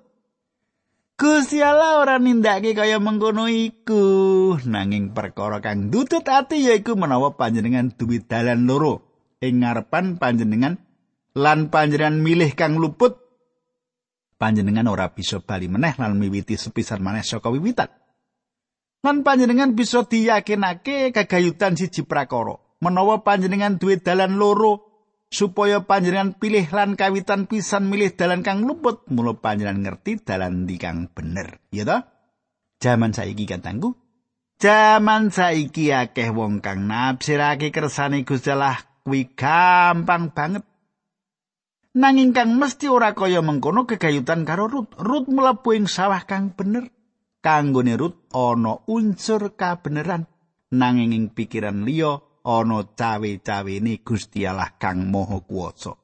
Gusti 1.19 1.59
Allah 1.59 2.07
ora 2.07 2.23
nindakake 2.23 2.71
kaya 2.71 3.03
mengkono 3.03 3.51
iku, 3.51 4.55
nanging 4.63 5.11
perkara 5.11 5.59
kang 5.59 5.91
dutut 5.91 6.23
ati 6.23 6.71
yaiku 6.71 6.95
menawa 6.95 7.35
panjenengan 7.35 7.91
duwe 7.99 8.23
dalan 8.23 8.63
loro 8.71 9.03
ing 9.43 9.65
ngarepan 9.65 10.23
panjenengan 10.23 10.86
lan 11.37 11.69
panjenengan 11.69 12.17
milih 12.17 12.57
kang 12.57 12.81
luput 12.81 13.27
panjenengan 14.41 14.89
ora 14.89 15.13
bisa 15.13 15.41
bali 15.45 15.69
meneh 15.69 15.97
lan 15.97 16.17
miwiti 16.17 16.57
sepisan 16.57 17.01
maneh 17.01 17.25
saka 17.25 17.49
wiwitan. 17.53 17.89
Lan 19.05 19.25
panjenengan 19.25 19.77
bisa 19.77 20.05
diyakinake 20.05 21.13
kegayutan 21.13 21.77
siji 21.77 22.05
prakara. 22.05 22.57
Menawa 22.81 23.25
panjenengan 23.25 23.81
duwe 23.81 23.97
dalan 23.97 24.37
loro 24.37 24.85
supaya 25.33 25.81
panjenengan 25.85 26.37
pilih 26.37 26.69
lan 26.69 26.93
kawitan 26.95 27.49
pisan 27.49 27.89
milih 27.89 28.13
dalan 28.13 28.45
kang 28.45 28.69
luput, 28.69 29.09
mula 29.09 29.37
panjenengan 29.41 29.81
ngerti 29.95 30.21
dalan 30.21 30.69
ndi 30.69 30.77
kang 30.77 31.09
bener. 31.13 31.65
Ya 31.73 31.89
ta? 31.89 32.13
Jaman 32.77 33.17
saiki 33.17 33.49
katangku. 33.49 33.97
Jaman 34.61 35.33
saiki 35.33 35.93
akeh 35.93 36.33
wong 36.33 36.61
kang 36.61 36.85
nafsirake 36.85 37.73
kersane 37.73 38.25
Gusti 38.25 38.53
Allah 38.53 38.77
kuwi 39.05 39.33
gampang 39.33 40.33
banget 40.37 40.65
Nanging 41.97 42.37
kang 42.37 42.61
mesti 42.61 42.93
ora 42.93 43.17
kaya 43.17 43.41
mengkono 43.41 43.89
kegayutan 43.89 44.45
karo 44.45 44.69
Rut. 44.69 44.93
Rut 45.01 45.33
mlebu 45.33 45.73
ing 45.73 45.89
sawah 45.89 46.29
kang 46.29 46.53
bener. 46.53 46.93
Kanggone 47.41 47.97
Rut 47.97 48.29
ana 48.37 48.85
unsur 48.85 49.57
kabeneran. 49.57 50.29
Nanging 50.77 51.17
ing 51.17 51.25
pikiran 51.33 51.89
liya 51.89 52.21
ana 52.45 52.85
cawe-cawene 52.85 54.05
Gusti 54.05 54.45
Allah 54.45 54.77
kang 54.77 55.09
Maha 55.09 55.41
Kuwasa. 55.41 55.97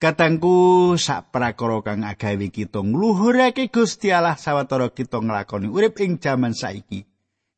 Katangku 0.00 0.96
sak 0.96 1.28
prakara 1.28 1.84
kang 1.84 2.00
agawe 2.00 2.48
kita 2.48 2.80
ngluhurake 2.80 3.68
Gusti 3.68 4.16
Allah 4.16 4.40
sawetara 4.40 4.96
kita 4.96 5.20
nglakoni 5.20 5.68
urip 5.68 6.00
ing 6.00 6.20
jaman 6.20 6.52
saiki 6.52 7.04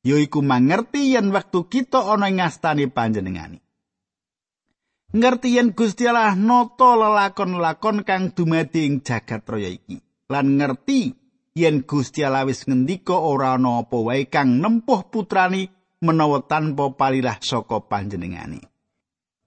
yaiku 0.07 0.43
mangerti 0.43 1.15
yen 1.15 1.31
wektu 1.35 1.71
kita 1.71 2.03
ana 2.03 2.27
ing 2.27 2.43
ngastane 2.43 2.91
panjenengane. 2.91 3.68
Ngerti 5.15 5.57
yen 5.57 5.73
Gusti 5.73 6.05
Allah 6.09 6.37
nata 6.37 6.97
lelakon-lakon 6.97 8.05
kang 8.05 8.33
dumadi 8.33 8.89
ing 8.89 9.01
jagat 9.01 9.45
raya 9.49 9.71
iki. 9.73 10.01
Lan 10.29 10.61
ngerti 10.61 11.13
yen 11.57 11.85
Gusti 11.89 12.25
Allah 12.25 12.45
wis 12.45 12.69
ngendika 12.69 13.17
ora 13.17 13.57
ana 13.57 13.85
apa 13.85 13.97
wae 13.97 14.29
kang 14.29 14.61
nempuh 14.61 15.09
putrani 15.09 15.69
menawa 16.05 16.45
tanpa 16.45 16.93
palilah 16.93 17.41
saka 17.41 17.81
panjenengane. 17.85 18.61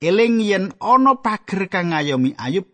Eling 0.01 0.41
yen 0.41 0.73
ana 0.81 1.21
pager 1.21 1.69
kang 1.69 1.93
ngayomi 1.93 2.33
ayub 2.33 2.65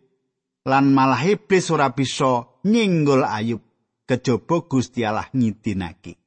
lan 0.68 0.92
malah 0.92 1.24
iblis 1.24 1.72
ora 1.72 1.92
bisa 1.96 2.60
nyinggol 2.68 3.24
ayub 3.24 3.64
kejaba 4.08 4.68
Gusti 4.68 5.04
Allah 5.04 5.32
ngidinake 5.32 6.20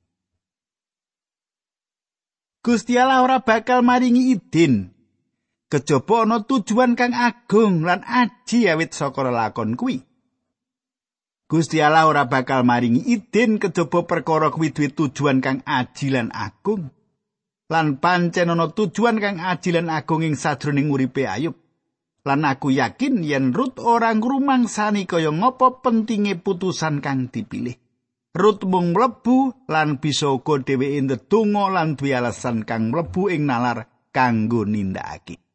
Gusti 2.60 2.96
Allah 3.00 3.24
ora 3.24 3.40
bakal 3.40 3.80
maringi 3.84 4.36
idin 4.36 4.92
Kejaba 5.70 6.26
ana 6.26 6.42
tujuan 6.42 6.98
kang 6.98 7.14
agung 7.14 7.86
lan 7.86 8.02
aji 8.02 8.66
awit 8.66 8.90
saka 8.90 9.22
lakon 9.22 9.78
kuwi. 9.78 10.02
Gusti 11.46 11.78
Allah 11.78 12.10
ora 12.10 12.26
bakal 12.26 12.66
maringi 12.66 13.06
idin 13.06 13.62
kejaba 13.62 14.02
perkara 14.02 14.50
kuwi 14.50 14.74
duwe 14.74 14.90
tujuan 14.90 15.38
kang 15.38 15.62
aji 15.62 16.10
lan 16.10 16.34
agung. 16.34 16.90
Lan 17.70 18.02
pancen 18.02 18.50
ana 18.50 18.66
tujuan 18.74 19.22
kang 19.22 19.38
aji 19.38 19.70
lan 19.70 19.94
agung 19.94 20.26
ing 20.26 20.34
sajroning 20.34 20.90
uripe 20.90 21.30
Ayub. 21.30 21.54
Lan 22.26 22.42
aku 22.50 22.74
yakin 22.74 23.22
yen 23.22 23.54
Rut 23.54 23.78
ora 23.78 24.10
ngrumangsani 24.10 25.06
kaya 25.06 25.30
ngapa 25.30 25.86
pentinge 25.86 26.34
putusan 26.34 26.98
kang 26.98 27.30
dipilih. 27.30 27.78
Rut 28.34 28.66
mung 28.66 28.90
mlebu 28.90 29.70
lan 29.70 30.02
bisa 30.02 30.34
uga 30.34 30.58
dheweke 30.66 30.98
ndedonga 30.98 31.70
lan 31.70 31.94
duwe 31.94 32.10
alasan 32.18 32.66
kang 32.66 32.90
mlebu 32.90 33.30
ing 33.30 33.46
nalar 33.46 33.86
kanggo 34.10 34.66
nindakake. 34.66 35.49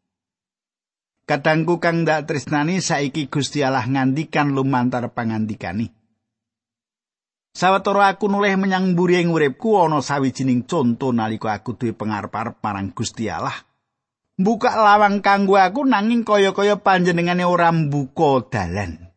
Kadangku 1.25 1.82
kang 1.82 2.05
ndak 2.05 2.29
tresnani 2.29 2.77
saiki 2.86 3.34
Gusti 3.34 3.65
Allah 3.65 3.82
ngandikan 3.89 4.53
lumantar 4.53 5.10
pangandikani. 5.10 5.89
Sawetara 7.55 8.13
aku 8.13 8.29
nulih 8.29 8.53
menyang 8.62 8.94
mburi 8.94 9.25
ing 9.25 9.34
uripku 9.34 9.79
ana 9.82 10.05
sawijining 10.05 10.70
conto 10.70 11.10
nalika 11.10 11.58
aku 11.58 11.74
duwe 11.74 11.98
pengarep-arep 11.98 12.62
marang 12.62 12.94
Gusti 12.94 13.25
Allah. 13.25 13.58
Mbuka 14.38 14.75
lawang 14.75 15.25
kanggo 15.25 15.58
aku 15.58 15.88
nanging 15.88 16.27
kaya-kaya 16.27 16.77
panjenengane 16.77 17.48
ora 17.48 17.74
mbuka 17.74 18.46
dalan. 18.51 19.10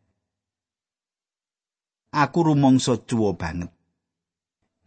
Aku 2.14 2.40
rumangsa 2.40 2.96
cuwa 3.04 3.36
banget. 3.36 3.68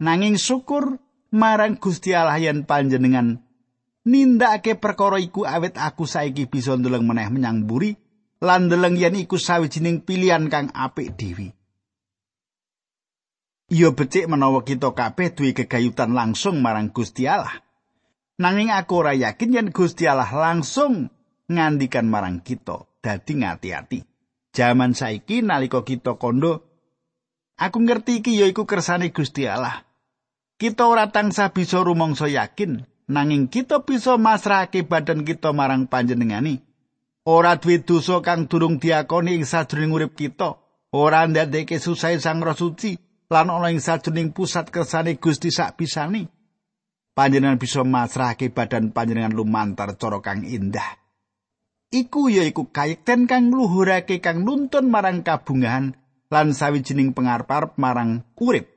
Nanging 0.02 0.40
syukur 0.40 0.98
marang 1.30 1.78
Gusti 1.78 2.16
Allah 2.18 2.42
yen 2.42 2.66
panjenengan 2.66 3.44
nindakake 4.02 4.74
perkara 4.78 5.22
iku 5.22 5.46
awet 5.46 5.78
aku 5.78 6.06
saiki 6.06 6.50
bisa 6.50 6.74
ndeleng 6.74 7.06
meneh 7.06 7.30
menyang 7.30 7.66
mburi 7.66 7.94
lan 8.42 8.66
ndeleng 8.66 8.98
yen 8.98 9.14
iku 9.14 9.38
sawijining 9.38 10.02
pilihan 10.02 10.50
kang 10.50 10.74
apik 10.74 11.14
dhewe. 11.14 11.54
Iyo 13.72 13.96
becik 13.96 14.28
menawa 14.28 14.66
kita 14.68 14.92
kabeh 14.92 15.32
duwe 15.32 15.56
kegayutan 15.56 16.12
langsung 16.12 16.60
marang 16.60 16.92
Gusti 16.92 17.24
Allah. 17.24 17.64
Nanging 18.36 18.68
aku 18.68 19.00
ora 19.00 19.16
yakin 19.16 19.54
yen 19.54 19.68
Gusti 19.72 20.04
Allah 20.04 20.28
langsung 20.28 21.08
ngandikan 21.48 22.10
marang 22.10 22.44
kita. 22.44 22.84
Dadi 23.00 23.32
ngati-ati. 23.40 23.98
Jaman 24.52 24.92
saiki 24.92 25.40
nalika 25.40 25.80
kita 25.82 26.20
kondo 26.20 26.68
aku 27.56 27.78
ngerti 27.80 28.20
iki 28.20 28.36
ya 28.36 28.46
iku 28.50 28.68
kersane 28.68 29.08
Gusti 29.14 29.48
Allah. 29.48 29.88
Kita 30.60 30.86
ora 30.86 31.08
tansah 31.08 31.50
bisa 31.56 31.80
rumangsa 31.80 32.28
yakin 32.28 32.84
nanging 33.12 33.52
kita 33.52 33.84
bisa 33.84 34.16
masrahake 34.16 34.88
badan 34.88 35.22
kita 35.28 35.52
marang 35.52 35.84
panjenengani. 35.84 36.64
Ora 37.22 37.54
duwe 37.60 37.84
dosa 37.86 38.18
kang 38.18 38.50
durung 38.50 38.82
diakoni 38.82 39.38
ing 39.38 39.46
sajroning 39.46 39.94
urip 39.94 40.18
kita. 40.18 40.58
Ora 40.90 41.22
ndadekake 41.28 41.78
susah 41.78 42.18
Sang 42.18 42.42
Roh 42.42 42.56
Suci 42.56 42.98
lan 43.30 43.52
ana 43.52 43.70
ing 43.70 43.78
sajroning 43.78 44.34
pusat 44.34 44.74
kersane 44.74 45.20
Gusti 45.22 45.54
sak 45.54 45.78
pisane. 45.78 46.26
Panjenengan 47.12 47.60
bisa 47.60 47.84
masrahake 47.84 48.50
badan 48.50 48.90
panjenengan 48.90 49.36
lumantar 49.36 49.94
cara 50.00 50.18
kang 50.24 50.42
indah. 50.42 50.98
Iku 51.92 52.32
ya 52.32 52.42
iku 52.48 52.72
kayekten 52.72 53.28
kang 53.28 53.52
ngluhurake 53.52 54.24
kang 54.24 54.48
nuntun 54.48 54.88
marang 54.88 55.20
kabungahan 55.20 55.92
lan 56.32 56.56
sawijining 56.56 57.12
pengarep 57.12 57.76
marang 57.76 58.24
urip. 58.40 58.72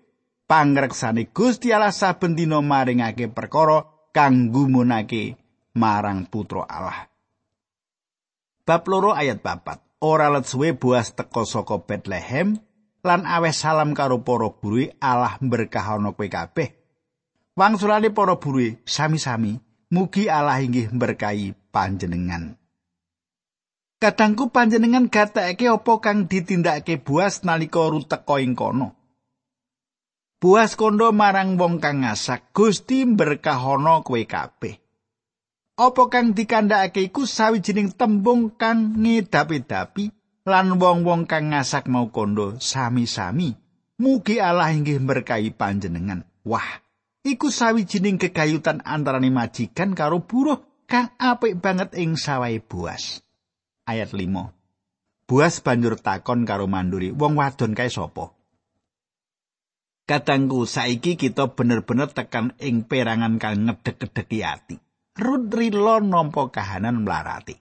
Pangreksane 0.45 1.33
Gusti 1.33 1.73
Allah 1.73 1.89
saben 1.89 2.37
dina 2.37 2.61
maringake 2.61 3.33
perkara 3.33 3.94
kang 4.15 4.47
gumunake 4.55 5.35
marang 5.75 6.23
putra 6.31 6.63
Allah. 6.63 7.11
Bab 8.63 8.87
loro 8.87 9.11
ayat 9.11 9.43
papat. 9.43 9.83
Ora 9.99 10.31
let 10.31 10.47
suwe 10.47 10.71
buas 10.71 11.11
teka 11.11 11.43
saka 11.43 11.83
Bethlehem 11.83 12.55
lan 13.03 13.27
awes 13.27 13.59
salam 13.59 13.91
karo 13.91 14.23
para 14.23 14.47
guru 14.55 14.87
Allah 15.03 15.35
berkahana 15.43 16.15
kowe 16.15 16.27
kabeh. 16.31 16.71
Wangsulane 17.59 18.15
para 18.15 18.39
guru 18.39 18.79
sami-sami 18.87 19.59
mugi 19.91 20.31
Allah 20.31 20.63
inggih 20.63 20.91
berkahi 20.95 21.51
panjenengan. 21.75 22.55
Kadangku 23.99 24.51
panjenengan 24.51 25.07
gatekake 25.11 25.71
apa 25.71 25.93
kang 26.03 26.27
ditindakake 26.27 26.99
buas 26.99 27.43
nalika 27.43 27.83
ruteka 27.87 28.39
ing 28.39 28.55
kono. 28.55 28.95
Buas 30.45 30.77
kondo 30.77 31.09
marang 31.09 31.57
wong 31.57 31.81
kang 31.81 32.05
ngasak, 32.05 32.53
Gusti 32.53 33.01
berkahono 33.01 34.05
kowe 34.05 34.21
kabeh. 34.29 34.77
Apa 35.73 36.05
kang 36.13 36.37
dikandhakake 36.37 37.09
iku 37.09 37.25
sawijining 37.25 37.89
tembung 37.97 38.53
kang 38.53 38.93
ngedapi-dapi 38.93 40.13
lan 40.45 40.77
wong-wong 40.77 41.25
kang 41.25 41.49
ngasak 41.49 41.89
mau 41.89 42.13
kondo 42.13 42.61
sami-sami. 42.61 43.57
Mugi 43.97 44.37
Allah 44.37 44.69
inggih 44.69 45.01
berkahi 45.01 45.49
panjenengan. 45.49 46.21
Wah, 46.45 46.77
iku 47.25 47.49
sawijining 47.49 48.21
kegayutan 48.21 48.85
antarane 48.85 49.33
majikan 49.33 49.97
karo 49.97 50.21
buruh 50.21 50.61
kang 50.85 51.09
apik 51.17 51.57
banget 51.57 51.97
ing 51.97 52.21
sawahe 52.21 52.61
buas. 52.61 53.25
Ayat 53.89 54.13
5. 54.13 55.25
Buas 55.25 55.57
banjur 55.65 55.97
takon 55.97 56.45
karo 56.45 56.69
manduri, 56.69 57.09
wong 57.09 57.33
wadon 57.33 57.73
kae 57.73 57.89
sapa? 57.89 58.29
Katangku 60.05 60.69
saiki 60.69 61.17
kita 61.17 61.57
bener-bener 61.57 62.05
tekan 62.13 62.53
ing 62.61 62.85
perangan 62.85 63.41
kang 63.41 63.65
ngedek-edeki 63.65 64.39
ati. 64.45 64.77
Rut 65.17 65.49
rilo 65.49 65.97
nampa 65.97 66.53
kahanan 66.53 67.01
mlarati. 67.01 67.57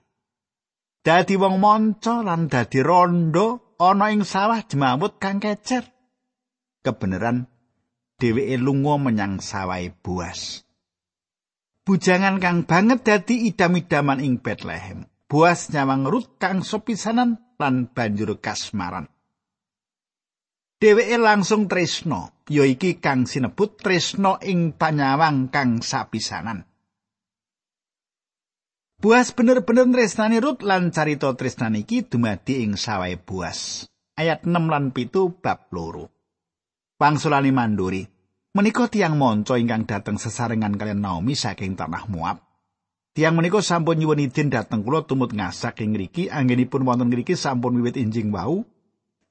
Dadi 1.01 1.41
wong 1.41 1.57
monco 1.57 2.21
lan 2.21 2.45
dadi 2.45 2.85
rondo 2.85 3.77
ana 3.81 4.13
ing 4.13 4.21
sawah 4.21 4.61
jemawut 4.61 5.17
kang 5.17 5.41
kecer. 5.41 5.89
Kebeneran 6.85 7.49
dheweke 8.21 8.61
lunga 8.61 9.01
menyang 9.01 9.41
sawahe 9.41 9.89
buas. 9.89 10.61
Bujangan 11.81 12.37
kang 12.37 12.69
banget 12.69 13.01
dadi 13.01 13.49
idam-idaman 13.49 14.21
ing 14.21 14.37
Bethlehem. 14.37 15.09
Buas 15.25 15.73
nyawang 15.73 16.05
Rut 16.05 16.37
kang 16.37 16.61
sopisanan 16.61 17.41
lan 17.57 17.89
banjur 17.89 18.37
kasmaran. 18.37 19.09
Dheweke 20.75 21.15
langsung 21.15 21.71
tresno, 21.71 22.43
ya 22.51 22.67
iki 22.67 22.99
kang 22.99 23.23
sinebut 23.23 23.79
tresno 23.79 24.35
ing 24.43 24.75
panyawang 24.75 25.47
kang 25.47 25.79
sapisanan. 25.79 26.67
Buas 28.99 29.31
bener-bener 29.31 29.87
tresnani 29.87 30.43
Rut 30.43 30.67
lan 30.67 30.91
carita 30.91 31.31
tresnani 31.31 31.87
iki 31.87 32.03
dumadi 32.03 32.67
ing 32.67 32.75
sawahe 32.75 33.15
Buas. 33.15 33.87
Ayat 34.19 34.43
6 34.43 34.51
lan 34.51 34.91
7 34.91 35.11
bab 35.39 35.71
loro. 35.71 36.11
Pangsulani 36.99 37.55
manduri, 37.55 38.03
menika 38.55 38.91
tiang 38.91 39.15
monco 39.15 39.55
ingkang 39.55 39.87
dateng 39.87 40.19
sesarengan 40.19 40.75
kalian 40.75 41.03
Naomi 41.03 41.39
saking 41.39 41.79
tanah 41.79 42.07
Moab. 42.11 42.39
Tiang 43.15 43.35
menika 43.35 43.63
sampun 43.63 43.95
nyuwun 43.95 44.27
idin 44.27 44.51
dhateng 44.51 44.83
kula 44.83 45.07
tumut 45.07 45.31
ngasak 45.31 45.79
ing 45.83 45.95
ngriki 45.95 46.27
anggenipun 46.27 46.83
wonten 46.83 47.07
ngriki 47.07 47.39
sampun 47.39 47.79
wiwit 47.79 47.95
injing 47.95 48.27
wau 48.35 48.67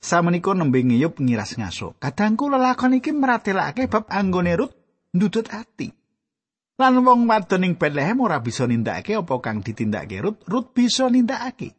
Samenika 0.05 0.53
nembe 0.53 0.85
ngiyup 0.85 1.17
ngiras 1.17 1.57
ngaso. 1.57 1.97
Kadangku 1.97 2.53
lelakon 2.53 3.01
iki 3.01 3.17
meratelake 3.17 3.89
bab 3.89 4.05
anggone 4.13 4.53
Rut 4.53 4.77
ndudut 5.17 5.49
ati. 5.49 5.89
Lan 6.77 7.01
wong 7.01 7.25
wadon 7.25 7.65
ing 7.65 7.81
Bethlehem 7.81 8.21
ora 8.21 8.37
bisa 8.45 8.69
nindakake 8.69 9.17
apa 9.17 9.35
kang 9.41 9.65
ditindakake 9.65 10.21
Rut, 10.21 10.45
Rut 10.45 10.77
bisa 10.77 11.09
nindakake. 11.09 11.73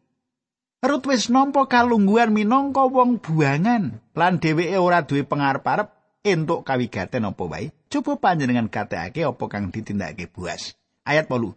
Rut 0.82 1.06
wis 1.06 1.30
nampa 1.30 1.70
kalungguhan 1.70 2.34
minangka 2.34 2.90
wong 2.90 3.22
buangan 3.22 4.02
lan 4.18 4.34
dheweke 4.42 4.78
ora 4.82 5.06
duwe 5.06 5.22
pengarep-arep 5.22 5.94
entuk 6.26 6.66
kawigaten 6.66 7.30
apa 7.30 7.44
wae. 7.46 7.70
Coba 7.94 8.18
panjenengan 8.18 8.74
katekake 8.74 9.22
apa 9.22 9.46
kang 9.46 9.70
ditindakake 9.70 10.34
Buas. 10.34 10.74
Ayat 11.06 11.30
8. 11.30 11.54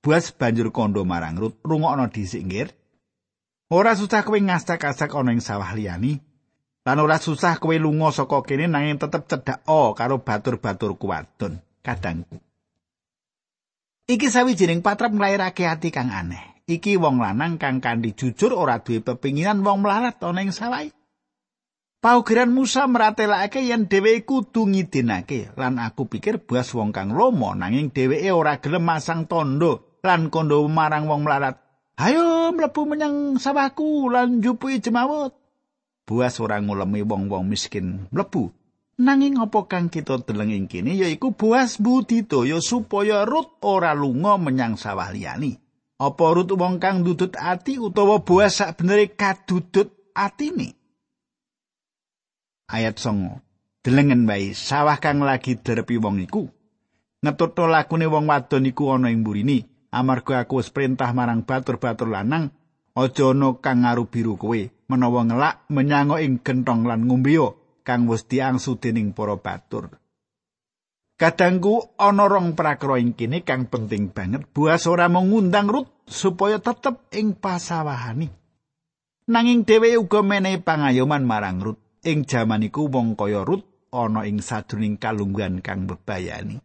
Buas 0.00 0.32
banjur 0.32 0.72
kondo 0.72 1.04
marang 1.04 1.36
Rut, 1.36 1.60
rungokno 1.60 2.08
dhisik 2.08 2.48
nggih. 2.48 2.77
Ora 3.68 3.92
susah 3.92 4.24
kowe 4.24 4.40
ngastak-asak 4.40 5.12
ana 5.12 5.36
ing 5.36 5.44
sawah 5.44 5.76
liyani. 5.76 6.16
Lan 6.88 7.04
ora 7.04 7.20
susah 7.20 7.60
kowe 7.60 7.76
lunga 7.76 8.08
saka 8.08 8.40
kene 8.40 8.64
nanging 8.64 8.96
tetep 8.96 9.28
cedhak 9.28 9.60
o 9.68 9.92
karo 9.92 10.24
batur-batur 10.24 10.96
kuwadon 10.96 11.60
kadangku. 11.84 12.40
Iki 14.08 14.32
sawijining 14.32 14.80
patrap 14.80 15.12
nglairake 15.12 15.68
ati 15.68 15.92
kang 15.92 16.08
aneh. 16.08 16.64
Iki 16.64 16.96
wong 16.96 17.20
lanang 17.20 17.60
kang 17.60 17.84
kandi 17.84 18.16
jujur 18.16 18.56
ora 18.56 18.80
duwe 18.80 19.04
pepinginan 19.04 19.60
wong 19.60 19.84
melarat 19.84 20.16
ana 20.24 20.40
ing 20.40 20.48
sawah. 20.48 20.88
Paugeran 22.00 22.48
Musa 22.48 22.88
meratelake 22.88 23.60
yen 23.68 23.84
dheweke 23.84 24.24
kudu 24.24 24.64
ngidinake 24.64 25.52
lan 25.60 25.76
aku 25.76 26.08
pikir 26.08 26.40
buas 26.40 26.72
wong 26.72 26.88
kang 26.94 27.12
lomo 27.12 27.52
nanging 27.52 27.92
dheweke 27.92 28.32
ora 28.32 28.64
gelem 28.64 28.86
masang 28.86 29.28
tondo 29.28 30.00
lan 30.00 30.32
kondo 30.32 30.64
marang 30.72 31.04
wong 31.04 31.26
melarat 31.28 31.67
Hayo 31.98 32.54
mlebu 32.54 32.86
menyang 32.86 33.42
sawahku 33.42 34.06
lan 34.06 34.38
njupui 34.38 34.78
jemawut. 34.78 35.34
Buas 36.06 36.38
ora 36.38 36.62
ngulemi 36.62 37.02
wong-wong 37.02 37.50
miskin 37.50 38.06
mlebu. 38.14 38.54
Nanging 39.02 39.42
apa 39.42 39.66
kang 39.66 39.90
kita 39.90 40.22
deleng 40.22 40.54
ing 40.54 40.66
kene 40.70 40.94
yaiku 40.94 41.34
buas 41.34 41.78
budidaya 41.82 42.62
supaya 42.62 43.26
Rut 43.26 43.58
ora 43.66 43.98
lunga 43.98 44.38
menyang 44.38 44.78
sawah 44.78 45.10
liyani. 45.10 45.58
Apa 45.98 46.24
Rut 46.38 46.54
wong 46.54 46.78
kang 46.78 47.02
dudut 47.02 47.34
ati 47.34 47.82
utawa 47.82 48.22
Boas 48.22 48.62
sak 48.62 48.78
benere 48.78 49.18
kadudut 49.18 50.14
atine? 50.14 50.78
Ayat 52.70 53.02
songo. 53.02 53.42
Delengen 53.82 54.22
bae 54.22 54.54
sawah 54.54 55.02
kang 55.02 55.18
lagi 55.26 55.58
derepi 55.58 55.98
wong 55.98 56.22
iku. 56.22 56.46
Ngetutno 57.26 57.66
lakune 57.66 58.06
wong 58.06 58.30
wadon 58.30 58.70
iku 58.70 58.94
ana 58.94 59.10
ing 59.10 59.26
mburine. 59.26 59.77
Amarga 59.88 60.44
aku 60.44 60.60
wis 60.60 60.68
perintah 60.68 61.08
marang 61.16 61.48
batur-batur 61.48 62.12
lanang, 62.12 62.52
aja 62.92 63.32
ana 63.32 63.56
kang 63.56 63.86
ngaru 63.86 64.04
biru 64.12 64.34
kowe 64.36 64.60
menawa 64.88 65.24
ngelak 65.24 65.54
menyango 65.72 66.20
ing 66.20 66.44
gentong 66.44 66.84
lan 66.84 67.08
ngombeo 67.08 67.80
kang 67.86 68.04
wis 68.04 68.28
diangsu 68.28 68.76
dening 68.76 69.16
para 69.16 69.40
batur. 69.40 69.96
Kadangku 71.18 71.98
ana 71.98 72.30
rong 72.30 72.54
prakara 72.54 73.00
ing 73.02 73.16
kene 73.16 73.42
kang 73.42 73.66
penting 73.66 74.14
banget. 74.14 74.46
Buas 74.54 74.86
ora 74.86 75.10
mengundang 75.10 75.66
Rut 75.66 75.90
supaya 76.06 76.62
tetep 76.62 77.10
ing 77.10 77.34
pasawahani. 77.34 78.30
Nanging 79.26 79.66
dheweke 79.66 79.98
uga 79.98 80.20
menehi 80.22 80.62
pangayoman 80.62 81.26
marang 81.26 81.58
Rut. 81.58 81.80
Ing 82.06 82.22
jaman 82.22 82.62
iku 82.62 82.86
wong 82.86 83.18
kaya 83.18 83.42
Rut 83.42 83.90
ana 83.90 84.30
ing 84.30 84.38
sadurunging 84.38 85.02
kalungguhan 85.02 85.58
kang 85.58 85.90
bebayani. 85.90 86.62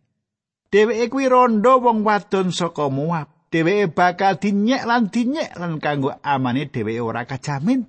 Dheweke 0.74 1.14
kuwi 1.14 1.30
rondo 1.30 1.78
wong 1.78 2.02
wadon 2.02 2.50
saka 2.50 2.90
Moab. 2.90 3.30
dheweke 3.54 3.94
bakal 3.94 4.42
dinyek 4.42 4.90
lan 4.90 5.14
dinyek 5.14 5.54
lan 5.62 5.78
kanggo 5.78 6.18
amane 6.26 6.66
dheweke 6.66 6.98
ora 6.98 7.30
kajamin. 7.30 7.86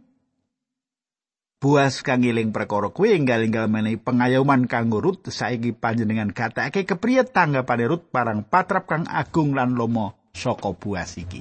Buas 1.57 2.05
kang 2.05 2.21
iling 2.21 2.53
perkara 2.53 2.93
kuwi 2.93 3.17
enggal-enggal 3.17 3.73
menehi 3.73 3.97
pengayoman 3.97 4.69
kanggo 4.69 5.01
Rut 5.01 5.33
saiki 5.33 5.73
panjenengan 5.73 6.37
gatekake 6.37 6.85
kepriye 6.85 7.25
tanggapane 7.25 7.89
Rut 7.89 8.13
parang 8.13 8.45
patrap 8.45 8.85
kang 8.85 9.09
agung 9.09 9.57
lan 9.57 9.73
lomo 9.73 10.29
saka 10.37 10.77
Buas 10.77 11.17
iki. 11.17 11.41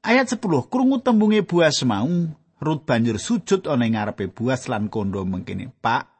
Ayat 0.00 0.32
10 0.32 0.40
krungu 0.72 1.04
tembunge 1.04 1.44
Buas 1.44 1.84
mau 1.84 2.08
Rut 2.64 2.80
banjur 2.88 3.20
sujud 3.20 3.68
ana 3.68 3.84
ing 3.84 4.00
ngarepe 4.00 4.32
Buas 4.32 4.72
lan 4.72 4.88
kondo 4.88 5.20
mengkene, 5.28 5.68
"Pak, 5.68 6.17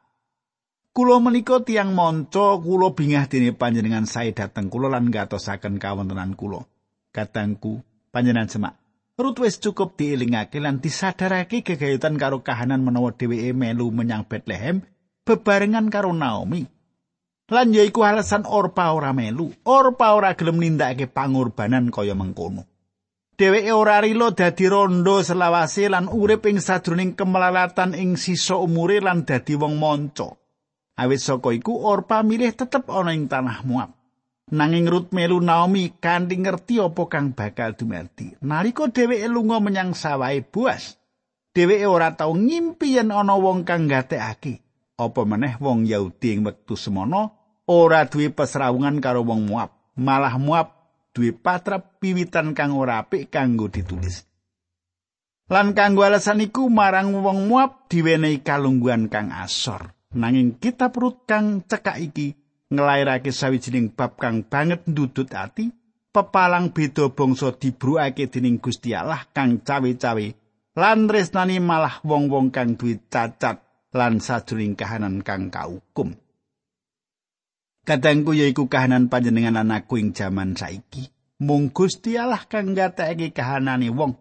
Kulo 0.99 1.15
menika 1.23 1.63
tiang 1.63 1.95
monco 1.95 2.59
kulo 2.59 2.91
bingah 2.91 3.31
dene 3.31 3.55
panjenengan 3.55 4.03
sae 4.03 4.35
dateng 4.35 4.67
kulo 4.67 4.91
lan 4.91 5.07
gatosaken 5.07 5.79
kawontenan 5.79 6.35
kulo. 6.35 6.67
Katangku 7.15 7.79
panjenengan 8.11 8.51
semak. 8.51 8.75
Rut 9.15 9.39
wis 9.39 9.63
cukup 9.63 9.95
dielingake 9.95 10.59
lan 10.59 10.83
disadarake 10.83 11.63
gegayutan 11.63 12.19
karo 12.19 12.43
kahanan 12.43 12.83
menawa 12.83 13.15
dheweke 13.15 13.55
melu 13.55 13.87
menyang 13.95 14.27
Bethlehem 14.27 14.83
bebarengan 15.23 15.87
karo 15.87 16.11
Naomi. 16.11 16.67
Lan 17.47 17.71
yaiku 17.71 18.03
alasan 18.03 18.43
Orpa 18.43 18.91
ora 18.91 19.15
melu. 19.15 19.55
Orpa 19.63 20.19
ora 20.19 20.35
gelem 20.35 20.59
nindakake 20.59 21.07
pangorbanan 21.07 21.95
kaya 21.95 22.11
mengkono. 22.11 22.67
Dheweke 23.39 23.71
ora 23.71 24.03
rilo 24.03 24.35
dadi 24.35 24.67
rondo 24.67 25.23
selawase 25.23 25.87
lan 25.87 26.11
urip 26.11 26.43
ing 26.43 26.59
sadroning 26.59 27.15
kemelalatan 27.15 27.95
ing 27.95 28.19
sisa 28.19 28.59
umure 28.59 28.99
lan 28.99 29.23
dadi 29.23 29.55
wong 29.55 29.79
monco. 29.79 30.48
Awit 30.99 31.23
saka 31.23 31.55
iku 31.55 31.79
Orpa 31.79 32.19
milih 32.27 32.51
tetep 32.51 32.91
ana 32.91 33.15
ing 33.15 33.31
tanah 33.31 33.63
Moab. 33.63 33.95
Nanging 34.51 34.89
Rut 34.91 35.15
melu 35.15 35.39
Naomi 35.39 35.95
kanthi 35.95 36.35
ngerti 36.35 36.83
apa 36.83 37.07
kang 37.07 37.31
bakal 37.31 37.77
dumadi. 37.77 38.35
Nalika 38.43 38.91
dheweke 38.91 39.29
lunga 39.31 39.63
menyang 39.63 39.95
sawahe 39.95 40.43
Boas, 40.43 40.99
dheweke 41.55 41.87
ora 41.87 42.11
tau 42.17 42.35
ngimpi 42.35 42.99
yen 42.99 43.15
ana 43.15 43.39
wong 43.39 43.63
kang 43.63 43.87
gatekake. 43.87 44.59
Apa 44.99 45.23
meneh 45.23 45.55
wong 45.63 45.87
Yahudi 45.87 46.35
ing 46.35 46.43
wektu 46.43 46.75
semono 46.75 47.31
ora 47.71 48.03
duwe 48.03 48.33
pesrawungan 48.35 48.99
karo 48.99 49.23
wong 49.23 49.47
Moab. 49.47 49.71
Malah 49.95 50.35
Moab 50.35 50.67
duwe 51.15 51.31
patrap 51.31 52.01
piwitan 52.03 52.51
kang 52.51 52.75
ora 52.75 52.99
apik 53.05 53.31
kanggo 53.31 53.71
ditulis. 53.71 54.27
Lan 55.47 55.71
kanggo 55.71 56.03
alasan 56.03 56.43
iku 56.43 56.67
marang 56.67 57.15
wong 57.15 57.47
Moab 57.47 57.87
diwenehi 57.87 58.43
kalungguhan 58.43 59.07
kang 59.07 59.31
asor. 59.31 59.98
Nanging 60.15 60.57
kitab 60.57 60.97
rut 60.97 61.29
kang 61.29 61.61
cekak 61.69 62.01
iki 62.01 62.33
nglairake 62.73 63.29
sawijining 63.29 63.93
bab 63.93 64.17
kang 64.17 64.41
banget 64.41 64.85
ndudut 64.89 65.29
ati 65.29 65.69
pepalang 66.09 66.73
beda 66.73 67.13
bangsa 67.13 67.53
dibrukake 67.53 68.25
dening 68.29 68.57
Gusti 68.57 68.97
Allah 68.97 69.21
kang 69.29 69.61
cawe-cawe 69.61 70.27
lan 70.77 70.99
tresnani 71.05 71.61
malah 71.61 72.01
wong-wong 72.01 72.49
kang 72.49 72.73
duwe 72.73 72.97
cacat 73.09 73.61
lan 73.93 74.21
sajroning 74.21 74.77
kahanan 74.77 75.25
kang 75.25 75.49
kaukum. 75.49 76.13
Kadangku 77.85 78.37
yaiku 78.37 78.69
kahanan 78.69 79.09
panjenengan 79.09 79.65
anakku 79.65 79.97
ing 79.97 80.13
jaman 80.13 80.53
saiki. 80.53 81.09
Mung 81.41 81.73
Gusti 81.73 82.19
Allah 82.21 82.45
kang 82.45 82.77
gatekake 82.77 83.33
kahanane 83.33 83.89
wong 83.89 84.13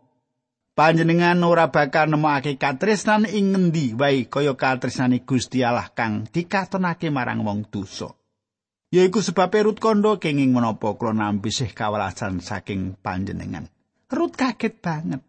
panjenengan 0.79 1.43
ora 1.43 1.75
bakal 1.75 2.07
nemokake 2.07 2.55
katresnan 2.55 3.27
ing 3.27 3.51
ngendi 3.51 3.99
wae 3.99 4.31
kaya 4.31 4.55
katresnane 4.55 5.27
Gusti 5.27 5.67
Allah 5.67 5.91
kang 5.91 6.31
dikatonake 6.31 7.11
marang 7.11 7.43
wong 7.43 7.67
dosa. 7.67 8.15
Yaiku 8.95 9.19
sebab 9.19 9.53
Rut 9.67 9.83
kondo 9.83 10.23
kenging 10.23 10.55
menapa 10.55 10.95
kula 10.95 11.13
nampi 11.13 11.51
sih 11.51 11.75
kawelasan 11.75 12.39
saking 12.39 12.95
panjenengan. 12.97 13.67
Rut 14.09 14.33
kaget 14.39 14.79
banget. 14.81 15.21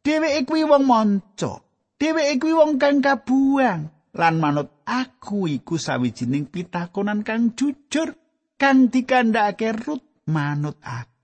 Dheweke 0.00 0.46
kuwi 0.48 0.62
wong 0.64 0.86
manca. 0.86 1.60
Dheweke 1.98 2.40
kuwi 2.40 2.54
wong 2.54 2.78
kang 2.80 3.02
kabuang. 3.04 3.92
Lan 4.16 4.34
manut 4.40 4.80
aku 4.88 5.44
iku 5.44 5.76
sawijining 5.76 6.48
pitakonan 6.48 7.20
kang 7.20 7.52
jujur 7.52 8.16
kang 8.56 8.88
dikandhakake 8.88 9.76
Rut 9.76 10.24
manut 10.24 10.80
aku. 10.80 11.15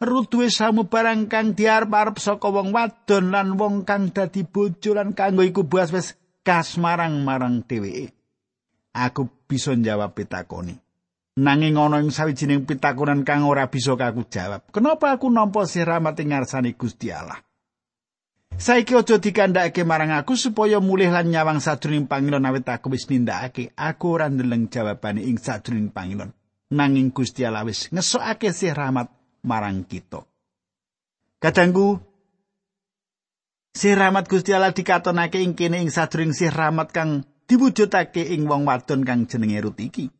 Rut 0.00 0.32
duwe 0.32 0.48
samubarang 0.48 1.28
kang 1.28 1.52
diarep-arep 1.52 2.16
saka 2.16 2.48
wong 2.48 2.72
wadon 2.72 3.28
lan 3.28 3.60
wong 3.60 3.84
kang 3.84 4.08
dadi 4.08 4.48
bojo 4.48 4.96
lan 4.96 5.12
kanggo 5.12 5.44
iku 5.44 5.68
buas 5.68 5.92
wis 5.92 6.16
kasmarang 6.40 7.20
marang 7.20 7.60
dheweke. 7.68 8.16
Aku 8.96 9.28
bisa 9.44 9.76
njawab 9.76 10.16
pitakoni. 10.16 10.72
Nanging 11.36 11.76
ana 11.76 12.00
ing 12.00 12.08
sawijining 12.08 12.64
pitakonan 12.64 13.28
kang 13.28 13.44
ora 13.44 13.68
bisa 13.68 13.92
aku 13.92 14.24
jawab. 14.24 14.72
Kenapa 14.72 15.12
aku 15.12 15.28
nampa 15.28 15.68
siramat 15.68 16.16
ing 16.16 16.32
ngarsane 16.32 16.72
Gusti 16.80 17.12
Allah? 17.12 17.36
Saiki 18.56 18.96
aja 18.96 19.20
dikandhakake 19.20 19.84
marang 19.84 20.16
aku 20.16 20.32
supaya 20.32 20.80
mulih 20.80 21.12
lan 21.12 21.28
nyawang 21.28 21.60
sadurunging 21.60 22.08
pangilon 22.08 22.48
awit 22.48 22.64
aku 22.72 22.88
wis 22.88 23.04
nindakake. 23.12 23.76
Aku 23.76 24.16
ora 24.16 24.32
ndeleng 24.32 24.72
jawabane 24.72 25.28
ing 25.28 25.36
sadurunging 25.36 25.92
pangilon. 25.92 26.32
Nanging 26.72 27.12
Gusti 27.12 27.44
Allah 27.44 27.68
wis 27.68 27.92
ngesokake 27.92 28.48
sih 28.56 28.72
rahmat 28.72 29.19
marang 29.44 29.84
kita. 29.88 30.24
Kadangku 31.40 32.10
Sih 33.70 33.94
rahmat 33.94 34.26
Gusti 34.26 34.50
Allah 34.50 34.74
dikatonake 34.74 35.38
ing 35.38 35.54
kene 35.54 35.78
ing 35.78 35.94
sadring 35.94 36.34
sih 36.34 36.50
rahmat 36.50 36.90
kang 36.90 37.22
diwujudake 37.46 38.34
ing 38.34 38.50
wong 38.50 38.66
wadon 38.66 39.06
kang 39.06 39.30
jenenge 39.30 39.62
Rut 39.62 39.78
iki. 39.78 40.10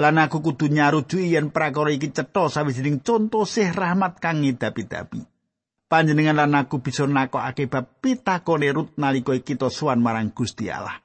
Lan 0.00 0.16
aku 0.18 0.40
kudu 0.40 0.72
nyarujuki 0.72 1.28
yen 1.28 1.52
prakara 1.52 1.92
iki 1.92 2.10
cetha 2.10 2.48
sawijining 2.48 3.04
conto 3.04 3.44
sih 3.44 3.68
rahmat 3.68 4.16
kang 4.16 4.40
ngidapi-dapi. 4.40 5.20
Panjenengan 5.92 6.40
lan 6.40 6.56
aku 6.56 6.80
bisa 6.80 7.04
nakokake 7.04 7.68
bab 7.68 8.00
pitakone 8.00 8.72
Rut 8.72 8.96
nalika 8.96 9.36
kita 9.36 9.68
suwan 9.68 10.00
marang 10.00 10.32
Gusti 10.32 10.72
Allah. 10.72 11.04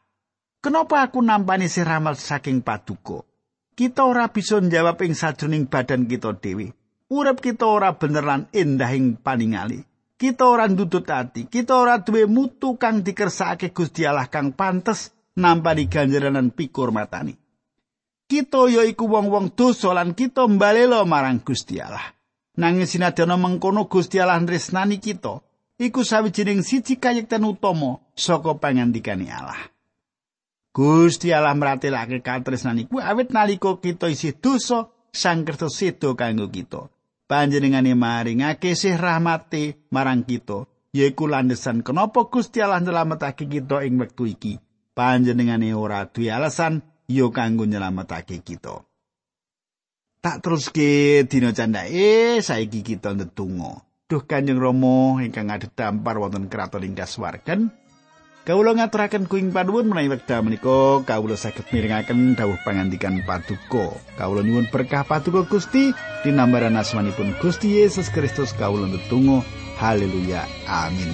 Kenapa 0.63 1.03
aku 1.03 1.19
nampani 1.19 1.67
sih 1.67 1.83
rahmat 1.83 2.15
saking 2.15 2.63
paduka? 2.63 3.27
Kita 3.75 4.07
ora 4.07 4.31
bisa 4.31 4.63
njawab 4.63 4.99
ing 5.03 5.11
sajroning 5.11 5.67
badan 5.67 6.07
kita 6.07 6.39
dhewe. 6.39 6.78
Urip 7.09 7.41
kita 7.41 7.65
ora 7.65 7.97
bener 7.97 8.23
lan 8.23 8.41
endah 8.53 8.91
ing 8.93 9.17
paningali. 9.17 9.81
Kita 10.19 10.51
ora 10.51 10.67
ndudut 10.67 11.07
ati, 11.07 11.47
kita 11.47 11.79
ora 11.79 11.97
duwe 12.03 12.27
mutu 12.27 12.75
kang 12.75 13.01
dikersakake 13.01 13.71
Gusti 13.71 14.03
Allah 14.03 14.27
kang 14.27 14.51
pantes 14.51 15.15
nampani 15.39 15.87
ganjaran 15.87 16.35
lan 16.35 16.51
pikur 16.51 16.91
matani. 16.91 17.33
Kita 18.29 18.67
ya 18.69 18.83
iku 18.85 19.09
wong-wong 19.09 19.55
dosa 19.55 19.95
lan 19.95 20.13
kita 20.13 20.45
mbalela 20.45 21.07
marang 21.07 21.39
Gusti 21.39 21.79
Allah. 21.79 22.13
Nanging 22.59 22.85
sinadana 22.85 23.39
mengkono 23.39 23.87
Gusti 23.87 24.19
Allah 24.19 24.43
tresnani 24.43 24.99
kita, 24.99 25.39
iku 25.79 26.03
sawijining 26.03 26.67
siji 26.67 26.99
kayekten 26.99 27.47
utama 27.47 28.03
saka 28.11 28.59
pangandikane 28.59 29.31
Allah. 29.31 29.71
Gusti 30.75 31.31
Allah 31.31 31.55
mratelake 31.55 32.19
katresnani 32.19 32.91
kuwi 32.91 33.01
awit 33.01 33.31
nalika 33.31 33.79
kita 33.79 34.11
isih 34.11 34.35
dosa, 34.35 34.91
Sang 35.09 35.41
Kristus 35.41 35.73
sedo 35.73 36.13
kanggo 36.13 36.45
kita. 36.53 36.85
Panjenengane 37.29 37.93
maringake 37.93 38.73
sih 38.73 38.97
rahmati 38.97 39.77
marang 39.93 40.25
kita 40.25 40.65
yaiku 40.89 41.29
landesan 41.29 41.85
kenapa 41.85 42.25
Gusti 42.25 42.65
Allah 42.65 42.81
nyelametake 42.81 43.45
kita 43.45 43.85
ing 43.85 44.01
wektu 44.01 44.25
iki? 44.25 44.57
Panjenengane 44.97 45.71
ora 45.77 46.09
duwe 46.09 46.33
alasan 46.33 46.81
yo 47.05 47.29
kanggo 47.29 47.69
nyelametake 47.69 48.41
kita. 48.41 48.81
Tak 50.19 50.43
teruske 50.43 51.23
dina 51.29 51.55
candake 51.55 52.41
saiki 52.43 52.83
kita 52.83 53.15
ndedonga. 53.15 53.85
Duh 54.09 54.25
kanjeng 54.25 54.57
Rama 54.57 55.21
ingkang 55.21 55.47
ngadhep 55.47 55.77
dampar 55.77 56.17
wonten 56.17 56.49
kraton 56.49 56.83
ing 56.83 56.97
kaswargan 56.97 57.69
Kawula 58.49 58.73
ngaturaken 58.73 59.29
kuing 59.29 59.53
panuwun 59.53 59.93
menawi 59.93 60.09
wekdal 60.09 60.41
menika 60.41 61.05
kawula 61.05 61.37
saged 61.37 61.69
mirengaken 61.69 62.33
dawuh 62.33 62.57
pangandikan 62.65 63.21
Paduka. 63.21 63.93
Kawula 64.17 64.41
nyuwun 64.41 64.65
berkah 64.73 65.05
Paduka 65.05 65.45
Gusti 65.45 65.93
dinambaran 66.25 66.73
asmanipun 66.73 67.37
Gusti 67.37 67.77
Yesus 67.77 68.09
Kristus 68.09 68.57
kawula 68.57 68.89
ndedonga. 68.89 69.45
Haleluya. 69.77 70.49
Amin. 70.65 71.13